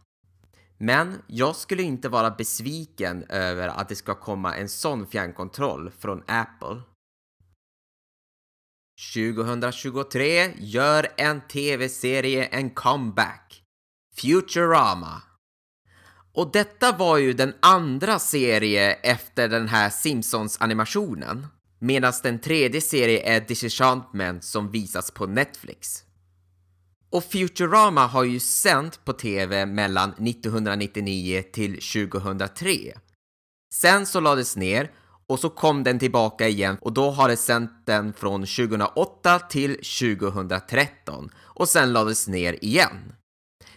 Men 0.77 1.21
jag 1.27 1.55
skulle 1.55 1.83
inte 1.83 2.09
vara 2.09 2.31
besviken 2.31 3.23
över 3.29 3.67
att 3.67 3.89
det 3.89 3.95
ska 3.95 4.15
komma 4.15 4.55
en 4.55 4.69
sån 4.69 5.07
fjärrkontroll 5.07 5.91
från 5.99 6.23
Apple. 6.27 6.81
2023 9.13 10.51
gör 10.57 11.07
en 11.17 11.41
tv-serie 11.41 12.45
en 12.45 12.69
comeback. 12.69 13.63
Futurama. 14.15 15.28
Och 16.33 16.51
detta 16.51 16.91
var 16.91 17.17
ju 17.17 17.33
den 17.33 17.53
andra 17.59 18.19
serie 18.19 18.93
efter 18.93 19.47
den 19.47 19.67
här 19.67 19.89
Simpsons-animationen. 19.89 21.47
Medan 21.79 22.13
den 22.23 22.39
tredje 22.39 22.81
serien 22.81 23.21
är 23.25 23.47
Disenchantment 23.47 24.43
som 24.43 24.71
visas 24.71 25.11
på 25.11 25.25
Netflix. 25.25 26.03
Och 27.11 27.23
Futurama 27.23 28.07
har 28.07 28.23
ju 28.23 28.39
sänt 28.39 29.05
på 29.05 29.13
TV 29.13 29.65
mellan 29.65 30.09
1999 30.09 31.43
till 31.53 31.71
2003. 31.71 32.93
Sen 33.73 34.05
så 34.05 34.19
lades 34.19 34.55
ner 34.55 34.91
och 35.27 35.39
så 35.39 35.49
kom 35.49 35.83
den 35.83 35.99
tillbaka 35.99 36.47
igen 36.47 36.77
och 36.81 36.93
då 36.93 37.11
har 37.11 37.29
det 37.29 37.37
sänt 37.37 37.71
den 37.85 38.13
från 38.13 38.41
2008 38.41 39.39
till 39.39 39.75
2013 39.75 41.29
och 41.37 41.69
sen 41.69 41.93
lades 41.93 42.27
ner 42.27 42.63
igen. 42.63 43.13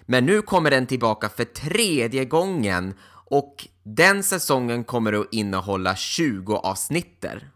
Men 0.07 0.27
nu 0.27 0.43
kommer 0.43 0.71
den 0.71 0.87
tillbaka 0.87 1.29
för 1.29 1.45
tredje 1.45 2.25
gången 2.25 2.95
och 3.31 3.69
den 3.83 4.23
säsongen 4.23 4.85
kommer 4.85 5.13
att 5.13 5.29
innehålla 5.33 5.97
20 5.97 6.55
avsnitter. 6.55 7.51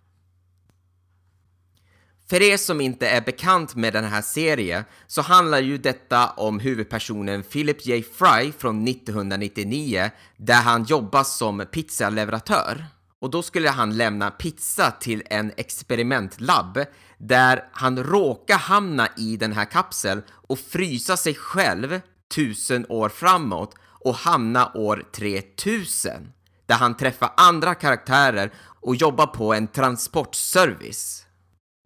För 2.29 2.43
er 2.43 2.57
som 2.57 2.81
inte 2.81 3.09
är 3.09 3.21
bekant 3.21 3.75
med 3.75 3.93
den 3.93 4.05
här 4.05 4.23
serien 4.23 4.85
så 5.07 5.23
handlar 5.23 5.61
ju 5.61 5.79
detta 5.79 6.31
om 6.31 6.61
huvudpersonen 6.61 7.43
Philip 7.43 7.87
J. 7.87 8.03
Fry 8.03 8.53
från 8.59 8.89
1999 8.89 10.11
där 10.37 10.63
han 10.63 10.85
jobbar 10.85 11.25
som 11.25 11.67
pizzaleverantör. 11.73 12.85
Och 13.21 13.31
då 13.31 13.43
skulle 13.43 13.71
han 13.71 13.97
lämna 13.97 14.31
pizza 14.31 14.91
till 14.91 15.23
en 15.27 15.53
experimentlabb 15.57 16.85
där 17.19 17.69
han 17.73 18.05
råkar 18.05 18.59
hamna 18.59 19.09
i 19.17 19.37
den 19.37 19.53
här 19.53 19.65
kapseln 19.65 20.23
och 20.31 20.59
frysa 20.59 21.17
sig 21.17 21.35
själv 21.35 22.01
tusen 22.35 22.87
år 22.89 23.09
framåt 23.09 23.75
och 24.05 24.15
hamna 24.15 24.73
år 24.75 25.05
3000 25.13 26.33
där 26.67 26.75
han 26.75 26.97
träffar 26.97 27.33
andra 27.37 27.75
karaktärer 27.75 28.53
och 28.81 28.97
jobbar 28.97 29.27
på 29.27 29.55
en 29.55 29.69
transportservice. 29.69 31.27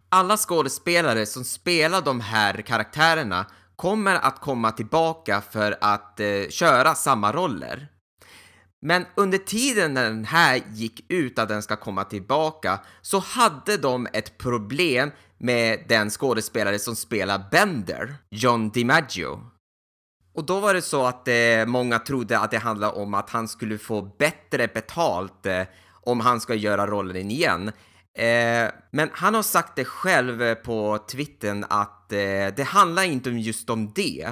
Alla 0.09 0.37
skådespelare 0.37 1.25
som 1.25 1.43
spelar 1.43 2.01
de 2.01 2.21
här 2.21 2.61
karaktärerna 2.61 3.45
kommer 3.75 4.15
att 4.15 4.39
komma 4.39 4.71
tillbaka 4.71 5.41
för 5.51 5.77
att 5.81 6.19
eh, 6.19 6.49
köra 6.49 6.95
samma 6.95 7.31
roller. 7.31 7.87
Men 8.81 9.05
under 9.15 9.37
tiden 9.37 9.93
när 9.93 10.03
den 10.03 10.25
här 10.25 10.61
gick 10.69 11.05
ut 11.11 11.39
att 11.39 11.49
den 11.49 11.63
ska 11.63 11.75
komma 11.75 12.03
tillbaka 12.03 12.79
så 13.01 13.19
hade 13.19 13.77
de 13.77 14.07
ett 14.13 14.37
problem 14.37 15.11
med 15.37 15.85
den 15.89 16.09
skådespelare 16.09 16.79
som 16.79 16.95
spelar 16.95 17.43
Bender, 17.51 18.15
John 18.29 18.69
DiMaggio. 18.69 19.50
Och 20.33 20.45
då 20.45 20.59
var 20.59 20.73
det 20.73 20.81
så 20.81 21.05
att 21.05 21.27
eh, 21.27 21.65
många 21.67 21.99
trodde 21.99 22.39
att 22.39 22.51
det 22.51 22.57
handlade 22.57 22.93
om 22.93 23.13
att 23.13 23.29
han 23.29 23.47
skulle 23.47 23.77
få 23.77 24.01
bättre 24.01 24.67
betalt 24.67 25.45
eh, 25.45 25.63
om 26.03 26.19
han 26.19 26.41
ska 26.41 26.55
göra 26.55 26.87
rollen 26.87 27.31
igen. 27.31 27.71
Eh, 28.17 28.71
men 28.91 29.09
han 29.13 29.35
har 29.35 29.43
sagt 29.43 29.75
det 29.75 29.85
själv 29.85 30.41
eh, 30.41 30.55
på 30.55 30.99
Twittern 31.11 31.65
att 31.69 32.11
eh, 32.11 32.55
det 32.55 32.67
handlar 32.67 33.03
inte 33.03 33.29
om 33.29 33.39
just 33.39 33.69
om 33.69 33.91
det. 33.95 34.29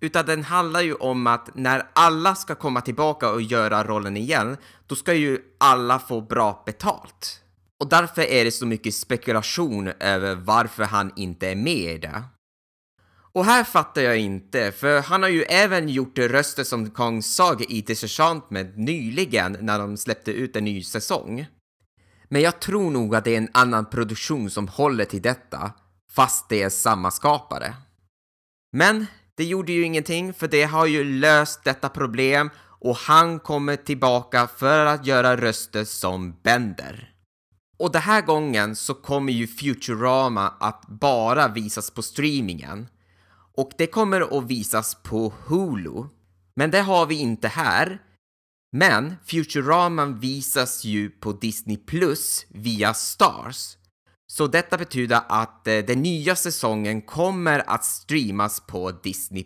Utan 0.00 0.26
den 0.26 0.42
handlar 0.42 0.80
ju 0.80 0.94
om 0.94 1.26
att 1.26 1.54
när 1.54 1.86
alla 1.92 2.34
ska 2.34 2.54
komma 2.54 2.80
tillbaka 2.80 3.30
och 3.30 3.42
göra 3.42 3.84
rollen 3.84 4.16
igen, 4.16 4.56
då 4.86 4.94
ska 4.94 5.14
ju 5.14 5.38
alla 5.58 5.98
få 5.98 6.20
bra 6.20 6.62
betalt. 6.66 7.40
Och 7.80 7.88
därför 7.88 8.22
är 8.22 8.44
det 8.44 8.50
så 8.50 8.66
mycket 8.66 8.94
spekulation 8.94 9.88
över 10.00 10.34
varför 10.34 10.84
han 10.84 11.12
inte 11.16 11.48
är 11.48 11.56
med 11.56 11.94
i 11.94 11.98
det. 11.98 12.22
Och 13.38 13.44
här 13.44 13.64
fattar 13.64 14.02
jag 14.02 14.18
inte, 14.18 14.72
för 14.72 15.00
han 15.00 15.22
har 15.22 15.30
ju 15.30 15.42
även 15.42 15.88
gjort 15.88 16.18
röster 16.18 16.64
som 16.64 16.90
Kong 16.90 17.22
Saga 17.22 17.64
i 17.64 17.84
med 18.48 18.78
nyligen 18.78 19.56
när 19.60 19.78
de 19.78 19.96
släppte 19.96 20.32
ut 20.32 20.56
en 20.56 20.64
ny 20.64 20.82
säsong. 20.82 21.46
Men 22.28 22.42
jag 22.42 22.60
tror 22.60 22.90
nog 22.90 23.14
att 23.14 23.24
det 23.24 23.34
är 23.34 23.38
en 23.38 23.50
annan 23.52 23.86
produktion 23.86 24.50
som 24.50 24.68
håller 24.68 25.04
till 25.04 25.22
detta, 25.22 25.72
fast 26.12 26.48
det 26.48 26.62
är 26.62 26.68
samma 26.68 27.10
skapare. 27.10 27.74
Men 28.72 29.06
det 29.34 29.44
gjorde 29.44 29.72
ju 29.72 29.82
ingenting, 29.82 30.34
för 30.34 30.48
det 30.48 30.64
har 30.64 30.86
ju 30.86 31.04
löst 31.04 31.64
detta 31.64 31.88
problem 31.88 32.50
och 32.80 32.96
han 32.96 33.40
kommer 33.40 33.76
tillbaka 33.76 34.48
för 34.56 34.86
att 34.86 35.06
göra 35.06 35.36
röster 35.36 35.84
som 35.84 36.36
Bender. 36.42 37.12
Och 37.78 37.92
den 37.92 38.02
här 38.02 38.22
gången 38.22 38.76
så 38.76 38.94
kommer 38.94 39.32
ju 39.32 39.46
Futurama 39.46 40.48
att 40.60 40.84
bara 40.88 41.48
visas 41.48 41.90
på 41.90 42.02
streamingen. 42.02 42.88
Och 43.58 43.70
det 43.78 43.86
kommer 43.86 44.38
att 44.38 44.44
visas 44.44 44.94
på 44.94 45.32
Hulu. 45.46 46.04
Men 46.56 46.70
det 46.70 46.80
har 46.80 47.06
vi 47.06 47.14
inte 47.14 47.48
här. 47.48 48.02
Men 48.72 49.14
Futurama 49.26 50.06
visas 50.06 50.84
ju 50.84 51.10
på 51.10 51.32
Disney 51.32 51.76
Plus 51.76 52.46
via 52.48 52.94
Stars. 52.94 53.76
Så 54.32 54.46
detta 54.46 54.78
betyder 54.78 55.20
att 55.28 55.66
eh, 55.66 55.78
den 55.78 56.02
nya 56.02 56.36
säsongen 56.36 57.02
kommer 57.02 57.70
att 57.70 57.84
streamas 57.84 58.60
på 58.60 58.90
Disney+. 58.90 59.44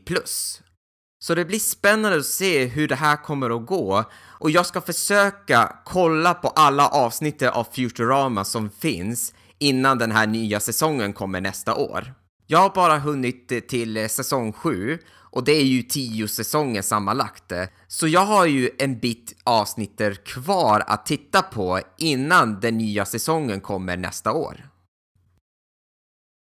Så 1.25 1.35
det 1.35 1.44
blir 1.44 1.59
spännande 1.59 2.18
att 2.18 2.27
se 2.27 2.64
hur 2.64 2.88
det 2.88 2.94
här 2.94 3.16
kommer 3.16 3.57
att 3.57 3.66
gå 3.66 4.05
och 4.14 4.51
jag 4.51 4.66
ska 4.66 4.81
försöka 4.81 5.77
kolla 5.85 6.35
på 6.35 6.48
alla 6.48 6.88
avsnitt 6.88 7.42
av 7.42 7.64
Futurama 7.72 8.44
som 8.44 8.70
finns 8.70 9.35
innan 9.59 9.98
den 9.98 10.12
här 10.12 10.27
nya 10.27 10.61
säsongen 10.61 11.12
kommer 11.12 11.40
nästa 11.40 11.75
år. 11.75 12.21
Jag 12.46 12.59
har 12.59 12.70
bara 12.70 12.98
hunnit 12.98 13.52
eh, 13.52 13.61
till 13.61 13.96
eh, 13.96 14.07
säsong 14.07 14.52
7 14.52 14.98
och 15.33 15.44
det 15.44 15.52
är 15.52 15.64
ju 15.64 15.83
10 15.83 16.28
säsonger 16.28 16.83
sammanlagt. 16.83 17.52
Eh. 17.52 17.64
Så 17.88 18.09
jag 18.09 18.26
har 18.26 18.46
ju 18.46 18.70
en 18.78 18.98
bit 18.98 19.37
avsnitter 19.44 20.14
kvar 20.14 20.83
att 20.87 21.07
titta 21.07 21.42
på 21.42 21.81
innan 21.98 22.61
den 22.61 22.78
nya 22.78 23.05
säsongen 23.05 23.61
kommer 23.61 23.96
nästa 23.96 24.33
år. 24.33 24.68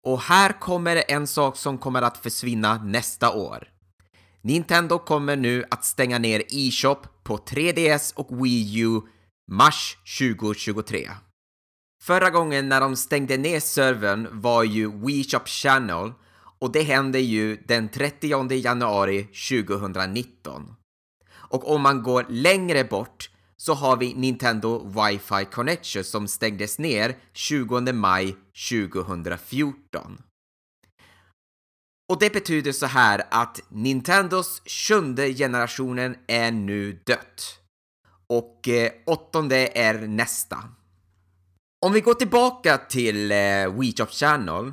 Och 0.07 0.20
här 0.20 0.61
kommer 0.61 1.05
en 1.09 1.27
sak 1.27 1.57
som 1.57 1.79
kommer 1.79 2.03
att 2.03 2.18
försvinna 2.18 2.85
nästa 2.85 3.33
år. 3.33 3.68
Nintendo 4.42 4.99
kommer 4.99 5.37
nu 5.37 5.64
att 5.70 5.85
stänga 5.85 6.18
ner 6.18 6.42
E-SHOP 6.49 7.25
på 7.25 7.37
3DS 7.37 8.14
och 8.14 8.44
Wii 8.44 8.81
U 8.81 9.01
mars 9.51 9.99
2023. 10.18 11.11
Förra 12.07 12.31
gången 12.31 12.69
när 12.69 12.81
de 12.81 12.97
stängde 12.97 13.37
ner 13.37 13.61
servern 13.61 14.29
var 14.40 14.62
ju 14.62 14.90
WeShop 14.90 15.31
Shop 15.31 15.47
Channel 15.47 16.12
och 16.59 16.73
det 16.73 16.83
hände 16.83 17.21
ju 17.21 17.57
den 17.57 17.88
30 17.88 18.55
januari 18.55 19.29
2019. 19.51 20.75
Och 21.29 21.75
om 21.75 21.83
man 21.83 22.03
går 22.03 22.27
längre 22.29 22.85
bort 22.85 23.31
så 23.57 23.75
har 23.75 23.97
vi 23.97 24.14
Nintendo 24.14 24.88
Wi-Fi 24.88 25.45
Connection 25.45 26.05
som 26.05 26.29
stängdes 26.29 26.79
ner 26.79 27.16
20 27.33 27.92
maj 27.92 28.37
2014. 28.71 30.19
Och 32.12 32.19
det 32.21 32.33
betyder 32.33 32.73
så 32.73 32.87
här 32.87 33.23
att 33.31 33.61
Nintendos 33.69 34.62
sjunde 34.66 35.35
generationen 35.35 36.16
är 36.27 36.51
nu 36.51 36.92
dött. 36.92 37.59
Och 38.27 38.69
eh, 38.69 38.92
åttonde 39.07 39.69
är 39.75 39.95
nästa. 39.95 40.59
Om 41.80 41.92
vi 41.92 42.00
går 42.00 42.14
tillbaka 42.14 42.78
till 42.78 43.32
eh, 43.32 43.36
Wii 43.78 43.94
Shop 43.96 44.06
Channel 44.06 44.72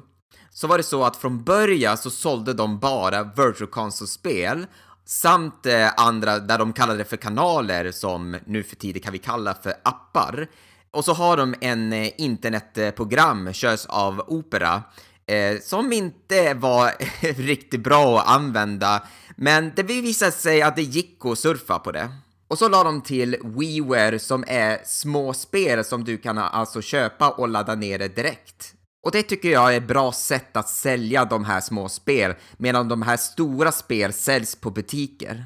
så 0.49 0.67
var 0.67 0.77
det 0.77 0.83
så 0.83 1.03
att 1.03 1.17
från 1.17 1.43
början 1.43 1.97
så 1.97 2.09
sålde 2.09 2.53
de 2.53 2.79
bara 2.79 3.23
Virtual 3.23 3.69
Console-spel 3.69 4.65
samt 5.05 5.65
eh, 5.65 5.89
andra 5.97 6.39
där 6.39 6.57
de 6.57 6.73
kallade 6.73 6.97
det 6.97 7.05
för 7.05 7.17
kanaler 7.17 7.91
som 7.91 8.37
nu 8.45 8.63
för 8.63 8.75
tiden 8.75 9.01
kan 9.01 9.13
vi 9.13 9.19
kalla 9.19 9.53
för 9.53 9.73
appar. 9.83 10.47
Och 10.91 11.05
så 11.05 11.13
har 11.13 11.37
de 11.37 11.55
en 11.61 11.93
eh, 11.93 12.09
internetprogram, 12.17 13.53
körs 13.53 13.85
av 13.85 14.23
Opera, 14.27 14.83
eh, 15.25 15.59
som 15.61 15.93
inte 15.93 16.53
var 16.53 16.91
riktigt 17.41 17.83
bra 17.83 18.19
att 18.19 18.27
använda, 18.27 19.03
men 19.35 19.71
det 19.75 19.83
visade 19.83 20.31
sig 20.31 20.61
att 20.61 20.75
det 20.75 20.83
gick 20.83 21.25
att 21.25 21.39
surfa 21.39 21.79
på 21.79 21.91
det. 21.91 22.09
Och 22.53 22.59
så 22.59 22.69
la 22.69 22.83
de 22.83 23.01
till 23.01 23.37
WiiWare 23.43 24.19
som 24.19 24.43
är 24.47 24.81
små 24.85 25.33
spel 25.33 25.85
som 25.85 26.03
du 26.03 26.17
kan 26.17 26.37
alltså 26.37 26.81
köpa 26.81 27.29
och 27.29 27.49
ladda 27.49 27.75
ner 27.75 27.99
det 27.99 28.15
direkt. 28.15 28.73
Och 29.05 29.11
det 29.11 29.23
tycker 29.23 29.49
jag 29.49 29.73
är 29.73 29.77
ett 29.77 29.87
bra 29.87 30.11
sätt 30.11 30.57
att 30.57 30.69
sälja 30.69 31.25
de 31.25 31.45
här 31.45 31.61
små 31.61 31.89
spel, 31.89 32.33
medan 32.57 32.87
de 32.87 33.01
här 33.01 33.17
stora 33.17 33.71
spel 33.71 34.13
säljs 34.13 34.55
på 34.55 34.71
butiker. 34.71 35.45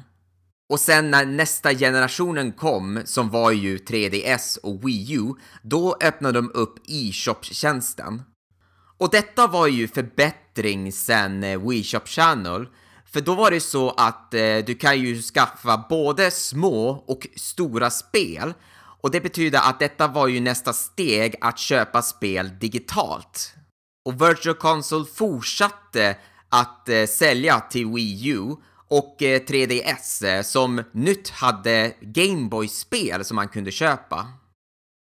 Och 0.68 0.80
sen 0.80 1.10
när 1.10 1.26
nästa 1.26 1.74
generationen 1.74 2.52
kom, 2.52 3.00
som 3.04 3.30
var 3.30 3.50
ju 3.50 3.78
3DS 3.78 4.58
och 4.62 4.88
Wii 4.88 5.12
U, 5.14 5.34
då 5.62 5.96
öppnade 6.00 6.38
de 6.38 6.50
upp 6.54 6.78
e-shop-tjänsten. 6.86 8.22
Och 8.98 9.10
detta 9.10 9.46
var 9.46 9.66
ju 9.66 9.88
förbättring 9.88 10.92
sen 10.92 11.44
eh, 11.44 11.68
Wii 11.68 11.84
Shop 11.84 12.06
Channel, 12.06 12.66
för 13.12 13.20
då 13.20 13.34
var 13.34 13.50
det 13.50 13.60
så 13.60 13.90
att 13.90 14.34
eh, 14.34 14.56
du 14.66 14.74
kan 14.74 15.00
ju 15.00 15.22
skaffa 15.22 15.86
både 15.88 16.30
små 16.30 17.04
och 17.06 17.26
stora 17.36 17.90
spel. 17.90 18.54
Och 19.00 19.10
det 19.10 19.20
betyder 19.20 19.58
att 19.58 19.78
detta 19.78 20.08
var 20.08 20.26
ju 20.26 20.40
nästa 20.40 20.72
steg 20.72 21.34
att 21.40 21.58
köpa 21.58 22.02
spel 22.02 22.50
digitalt. 22.60 23.54
Och 24.04 24.22
Virtual 24.22 24.54
Console 24.54 25.04
fortsatte 25.14 26.16
att 26.48 26.88
eh, 26.88 27.06
sälja 27.06 27.60
till 27.60 27.86
Wii 27.86 28.28
U 28.28 28.56
och 28.88 29.22
eh, 29.22 29.40
3DS 29.40 30.26
eh, 30.26 30.42
som 30.42 30.82
nytt 30.92 31.28
hade 31.28 31.92
Gameboy-spel 32.00 33.24
som 33.24 33.36
man 33.36 33.48
kunde 33.48 33.70
köpa. 33.70 34.26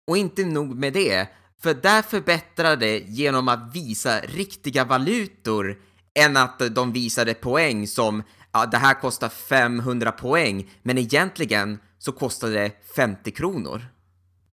Och 0.08 0.18
inte 0.18 0.46
nog 0.46 0.76
med 0.76 0.94
det, 0.94 1.28
för 1.62 1.74
där 1.74 2.02
förbättrade 2.02 3.00
genom 3.00 3.48
att 3.48 3.76
visa 3.76 4.20
riktiga 4.20 4.86
valutor 4.86 5.78
än 6.20 6.38
att 6.38 6.62
de 6.76 6.92
visade 6.92 7.34
poäng 7.34 7.88
som 7.88 8.24
ja, 8.54 8.66
det 8.66 8.78
här 8.78 8.94
kostar 8.94 9.30
500 9.30 10.12
poäng, 10.12 10.70
men 10.82 10.98
egentligen 10.98 11.80
så 12.00 12.12
kostade 12.12 12.54
det 12.54 12.72
50 12.96 13.32
kronor. 13.32 13.82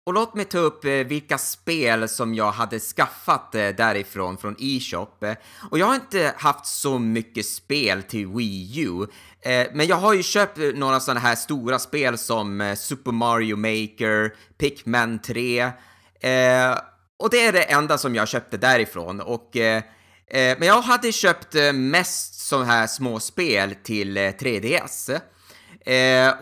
Och 0.10 0.13
låt 0.13 0.36
mig 0.36 0.45
ta 0.45 0.58
upp 0.58 0.86
eh, 0.86 0.91
vilka 0.91 1.38
spel 1.38 2.10
som 2.10 2.34
jag 2.34 2.52
hade 2.52 2.80
skaffat 2.80 3.56
eh, 3.56 3.69
därifrån, 3.69 4.38
från 4.38 4.56
e-shop. 4.60 5.08
Och 5.72 5.80
jag 5.80 5.86
har 5.86 5.95
inte 5.95 6.34
haft 6.38 6.65
så 6.65 7.00
mycket 7.00 7.45
spel 7.45 8.04
till 8.04 8.28
Wii 8.28 8.80
U, 8.80 9.08
eh, 9.41 9.67
men 9.74 9.88
jag 9.88 9.95
har 9.95 10.13
ju 10.13 10.24
köpt 10.24 10.58
några 10.76 11.00
sådana 11.00 11.19
här 11.19 11.36
stora 11.36 11.80
spel 11.80 12.17
som 12.17 12.76
Super 12.78 13.12
Mario 13.12 13.56
Maker, 13.56 14.34
Pikmin 14.58 15.19
3, 15.19 15.72
och 17.19 17.30
det 17.30 17.45
är 17.45 17.52
det 17.52 17.63
enda 17.63 17.98
som 17.98 18.15
jag 18.15 18.28
köpte 18.28 18.58
därifrån. 18.58 19.22
Och, 19.22 19.58
Eh, 20.30 20.58
men 20.60 20.68
jag 20.68 20.82
hade 20.82 21.12
köpt 21.12 21.56
eh, 21.56 21.74
mest 21.74 22.48
sådana 22.48 22.65
här 22.65 22.88
små 22.88 23.20
spel 23.20 23.76
till 23.84 24.18
eh, 24.18 24.22
3DS. 24.22 25.22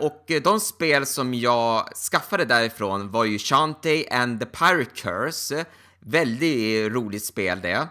Och 0.00 0.30
de 0.42 0.60
spel 0.60 1.06
som 1.06 1.34
jag 1.34 1.88
skaffade 2.10 2.44
därifrån 2.44 3.10
var 3.10 3.24
ju 3.24 3.38
Shantae 3.38 4.04
and 4.10 4.40
the 4.40 4.46
Pirate 4.46 4.90
Curse. 4.94 5.64
Väldigt 6.00 6.92
roligt 6.92 7.24
spel 7.24 7.60
det. 7.60 7.88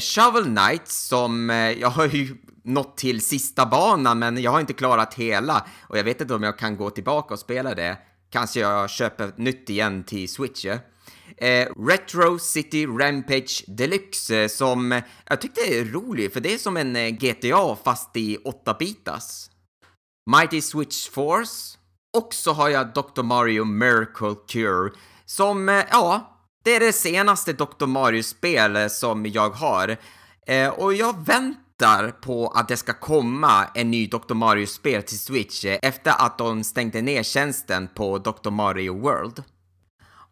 Shovel 0.00 0.44
Knight 0.44 0.88
som 0.88 1.50
jag 1.80 1.88
har 1.88 2.06
ju 2.06 2.36
nått 2.64 2.96
till 2.96 3.20
sista 3.20 3.66
banan 3.66 4.18
men 4.18 4.42
jag 4.42 4.50
har 4.50 4.60
inte 4.60 4.72
klarat 4.72 5.14
hela 5.14 5.66
och 5.80 5.98
jag 5.98 6.04
vet 6.04 6.20
inte 6.20 6.34
om 6.34 6.42
jag 6.42 6.58
kan 6.58 6.76
gå 6.76 6.90
tillbaka 6.90 7.34
och 7.34 7.40
spela 7.40 7.74
det. 7.74 7.98
Kanske 8.30 8.60
jag 8.60 8.90
köper 8.90 9.32
nytt 9.36 9.70
igen 9.70 10.04
till 10.04 10.28
Switch. 10.28 10.66
Eh, 11.40 11.68
Retro 11.88 12.38
City 12.38 12.86
Rampage 12.86 13.64
Deluxe 13.66 14.42
eh, 14.42 14.48
som 14.48 15.02
jag 15.28 15.40
tyckte 15.40 15.60
är 15.60 15.84
rolig 15.84 16.32
för 16.32 16.40
det 16.40 16.54
är 16.54 16.58
som 16.58 16.76
en 16.76 16.96
eh, 16.96 17.08
GTA 17.08 17.76
fast 17.84 18.16
i 18.16 18.36
8-bitars. 18.36 19.50
Mighty 20.30 20.60
Switch 20.60 21.08
Force 21.08 21.78
och 22.16 22.34
så 22.34 22.52
har 22.52 22.68
jag 22.68 22.94
Dr. 22.94 23.22
Mario 23.22 23.64
Miracle 23.64 24.34
Cure 24.48 24.90
som, 25.24 25.68
eh, 25.68 25.84
ja, 25.90 26.38
det 26.64 26.76
är 26.76 26.80
det 26.80 26.92
senaste 26.92 27.52
Dr. 27.52 27.86
Mario-spel 27.86 28.76
eh, 28.76 28.88
som 28.88 29.26
jag 29.26 29.50
har. 29.50 29.96
Eh, 30.46 30.68
och 30.68 30.94
jag 30.94 31.26
väntar 31.26 32.10
på 32.10 32.48
att 32.48 32.68
det 32.68 32.76
ska 32.76 32.92
komma 32.92 33.66
en 33.74 33.90
ny 33.90 34.06
Dr. 34.06 34.34
Mario-spel 34.34 35.02
till 35.02 35.18
Switch 35.18 35.64
efter 35.64 36.10
att 36.10 36.38
de 36.38 36.64
stängde 36.64 37.02
ner 37.02 37.22
tjänsten 37.22 37.88
på 37.94 38.18
Dr. 38.18 38.50
Mario 38.50 39.00
World. 39.00 39.42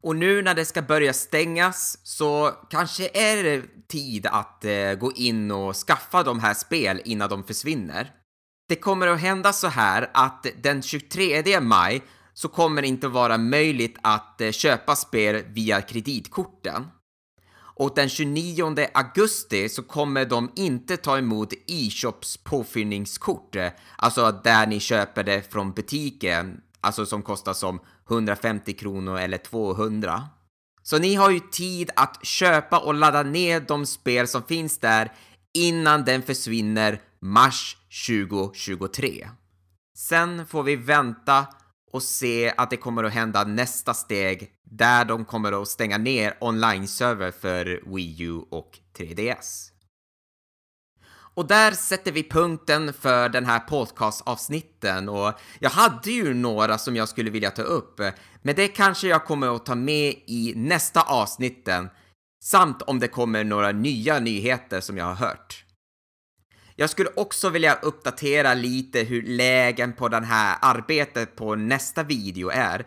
Och 0.03 0.17
nu 0.17 0.43
när 0.43 0.55
det 0.55 0.65
ska 0.65 0.83
börja 0.83 1.13
stängas 1.13 1.99
så 2.03 2.53
kanske 2.71 3.09
är 3.15 3.45
det 3.45 3.89
tid 3.89 4.27
att 4.27 4.65
eh, 4.65 4.95
gå 4.95 5.13
in 5.13 5.51
och 5.51 5.77
skaffa 5.77 6.23
de 6.23 6.41
här 6.41 6.55
spel 6.55 7.03
innan 7.05 7.29
de 7.29 7.45
försvinner. 7.45 8.11
Det 8.69 8.77
kommer 8.77 9.07
att 9.07 9.21
hända 9.21 9.53
så 9.53 9.69
här 9.69 10.11
att 10.15 10.47
den 10.63 10.83
23 10.83 11.61
maj 11.61 12.03
så 12.35 12.49
kommer 12.49 12.83
det 12.83 12.89
inte 12.89 13.09
vara 13.09 13.39
möjligt 13.39 13.99
att 14.03 14.41
eh, 14.41 14.51
köpa 14.51 14.97
spel 14.97 15.45
via 15.49 15.83
kreditkorten. 15.83 16.87
Och 17.79 17.93
den 17.95 18.09
29 18.09 18.89
augusti 18.95 19.69
så 19.69 19.83
kommer 19.83 20.25
de 20.25 20.53
inte 20.57 20.97
ta 20.97 21.19
emot 21.19 21.53
e-shops 21.67 22.37
påfyllningskort, 22.37 23.57
eh, 23.57 23.69
alltså 23.97 24.41
där 24.45 24.67
ni 24.67 24.81
köper 24.81 25.25
det 25.25 25.53
från 25.53 25.73
butiken, 25.73 26.61
alltså 26.81 27.07
som 27.07 27.23
kostar 27.23 27.53
som 27.53 27.81
150 28.11 28.73
kronor 28.73 29.19
eller 29.19 29.39
200. 29.39 30.29
Så 30.83 30.99
ni 30.99 31.15
har 31.15 31.31
ju 31.31 31.41
tid 31.41 31.91
att 31.97 32.27
köpa 32.27 32.79
och 32.79 32.95
ladda 32.95 33.23
ner 33.23 33.61
de 33.61 33.87
spel 33.87 34.29
som 34.29 34.43
finns 34.43 34.79
där 34.79 35.13
innan 35.55 36.05
den 36.05 36.23
försvinner 36.23 37.01
mars 37.21 37.77
2023. 38.07 39.29
Sen 39.97 40.47
får 40.47 40.63
vi 40.63 40.77
vänta 40.77 41.47
och 41.93 42.03
se 42.03 42.53
att 42.57 42.71
det 42.71 42.77
kommer 42.77 43.05
att 43.05 43.13
hända 43.13 43.45
nästa 43.45 43.95
steg 43.95 44.51
där 44.65 45.05
de 45.05 45.25
kommer 45.25 45.63
att 45.63 45.69
stänga 45.69 45.99
ner 45.99 46.37
online-server 46.41 47.31
för 47.31 47.95
Wii 47.95 48.23
U 48.23 48.41
och 48.51 48.79
3DS. 48.99 49.76
Och 51.37 51.47
där 51.47 51.73
sätter 51.73 52.13
vi 52.13 52.23
punkten 52.23 52.93
för 52.93 53.29
den 53.29 53.47
här 53.47 53.59
podcast-avsnitten 53.59 55.09
och 55.09 55.33
jag 55.59 55.71
hade 55.71 56.11
ju 56.11 56.35
några 56.35 56.79
som 56.79 56.97
jag 56.97 57.09
skulle 57.09 57.31
vilja 57.31 57.51
ta 57.51 57.63
upp, 57.63 58.01
men 58.43 58.55
det 58.55 58.69
kanske 58.69 59.09
jag 59.09 59.25
kommer 59.25 59.57
att 59.57 59.67
ta 59.67 59.75
med 59.75 60.15
i 60.27 60.53
nästa 60.57 61.03
avsnitten 61.03 61.89
samt 62.45 62.83
om 62.83 63.01
det 63.01 63.09
kommer 63.09 63.45
några 63.45 63.73
nya 63.73 64.19
nyheter 64.19 64.81
som 64.81 64.99
jag 64.99 65.05
har 65.05 65.15
hört. 65.15 65.65
Jag 66.77 66.91
skulle 66.91 67.11
också 67.17 67.51
vilja 67.51 67.75
uppdatera 67.75 68.55
lite 68.55 69.01
hur 69.01 69.23
lägen 69.23 69.93
på 69.93 70.09
det 70.09 70.25
här 70.25 70.59
arbetet 70.63 71.37
på 71.37 71.55
nästa 71.55 72.03
video 72.03 72.51
är. 72.51 72.87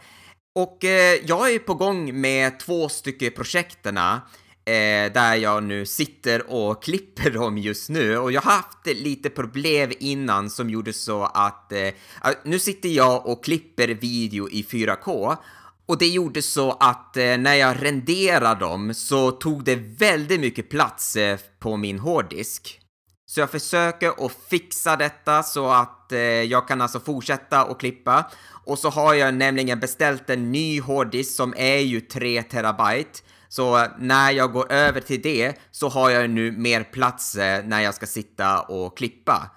Och 0.55 0.85
eh, 0.85 1.19
jag 1.25 1.53
är 1.53 1.59
på 1.59 1.73
gång 1.73 2.21
med 2.21 2.59
två 2.59 2.89
stycken 2.89 3.31
projekterna 3.35 4.21
eh, 4.65 5.13
där 5.13 5.36
jag 5.36 5.63
nu 5.63 5.86
sitter 5.86 6.52
och 6.52 6.84
klipper 6.84 7.32
dem 7.32 7.58
just 7.58 7.89
nu 7.89 8.17
och 8.17 8.32
jag 8.32 8.41
har 8.41 8.52
haft 8.52 8.86
lite 8.86 9.30
problem 9.30 9.91
innan 10.00 10.50
som 10.50 10.69
gjorde 10.69 10.93
så 10.93 11.24
att 11.24 11.72
eh, 11.72 11.89
nu 12.43 12.60
sitter 12.60 12.89
jag 12.89 13.28
och 13.28 13.43
klipper 13.43 13.88
video 13.88 14.50
i 14.50 14.63
4K 14.63 15.38
och 15.89 15.98
det 15.98 16.08
gjorde 16.08 16.41
så 16.41 16.72
att 16.72 17.17
eh, 17.17 17.38
när 17.38 17.54
jag 17.54 17.84
renderade 17.84 18.60
dem 18.60 18.93
så 18.93 19.32
tog 19.32 19.63
det 19.63 19.76
väldigt 19.76 20.39
mycket 20.39 20.69
plats 20.69 21.15
eh, 21.15 21.39
på 21.60 21.78
min 21.78 22.00
hårddisk. 22.00 22.80
Så 23.26 23.39
jag 23.39 23.52
försöker 23.52 24.26
att 24.26 24.32
fixa 24.50 24.95
detta 24.95 25.43
så 25.43 25.69
att 25.69 26.12
eh, 26.12 26.19
jag 26.19 26.67
kan 26.67 26.82
alltså 26.82 27.00
fortsätta 27.00 27.65
och 27.65 27.80
klippa. 27.80 28.32
Och 28.65 28.80
så 28.80 28.89
har 28.89 29.13
jag 29.13 29.34
nämligen 29.34 29.80
beställt 29.80 30.30
en 30.30 30.52
ny 30.52 30.82
hårddisk 30.82 31.36
som 31.36 31.54
är 31.58 31.78
ju 31.78 32.02
3 32.02 32.43
terabyte. 32.43 33.19
Så 33.49 33.77
eh, 33.77 33.88
när 33.97 34.31
jag 34.31 34.51
går 34.51 34.71
över 34.71 35.01
till 35.01 35.21
det 35.21 35.55
så 35.71 35.89
har 35.89 36.09
jag 36.09 36.29
nu 36.29 36.51
mer 36.51 36.83
plats 36.83 37.35
eh, 37.35 37.65
när 37.65 37.81
jag 37.81 37.93
ska 37.93 38.05
sitta 38.05 38.62
och 38.62 38.97
klippa. 38.97 39.49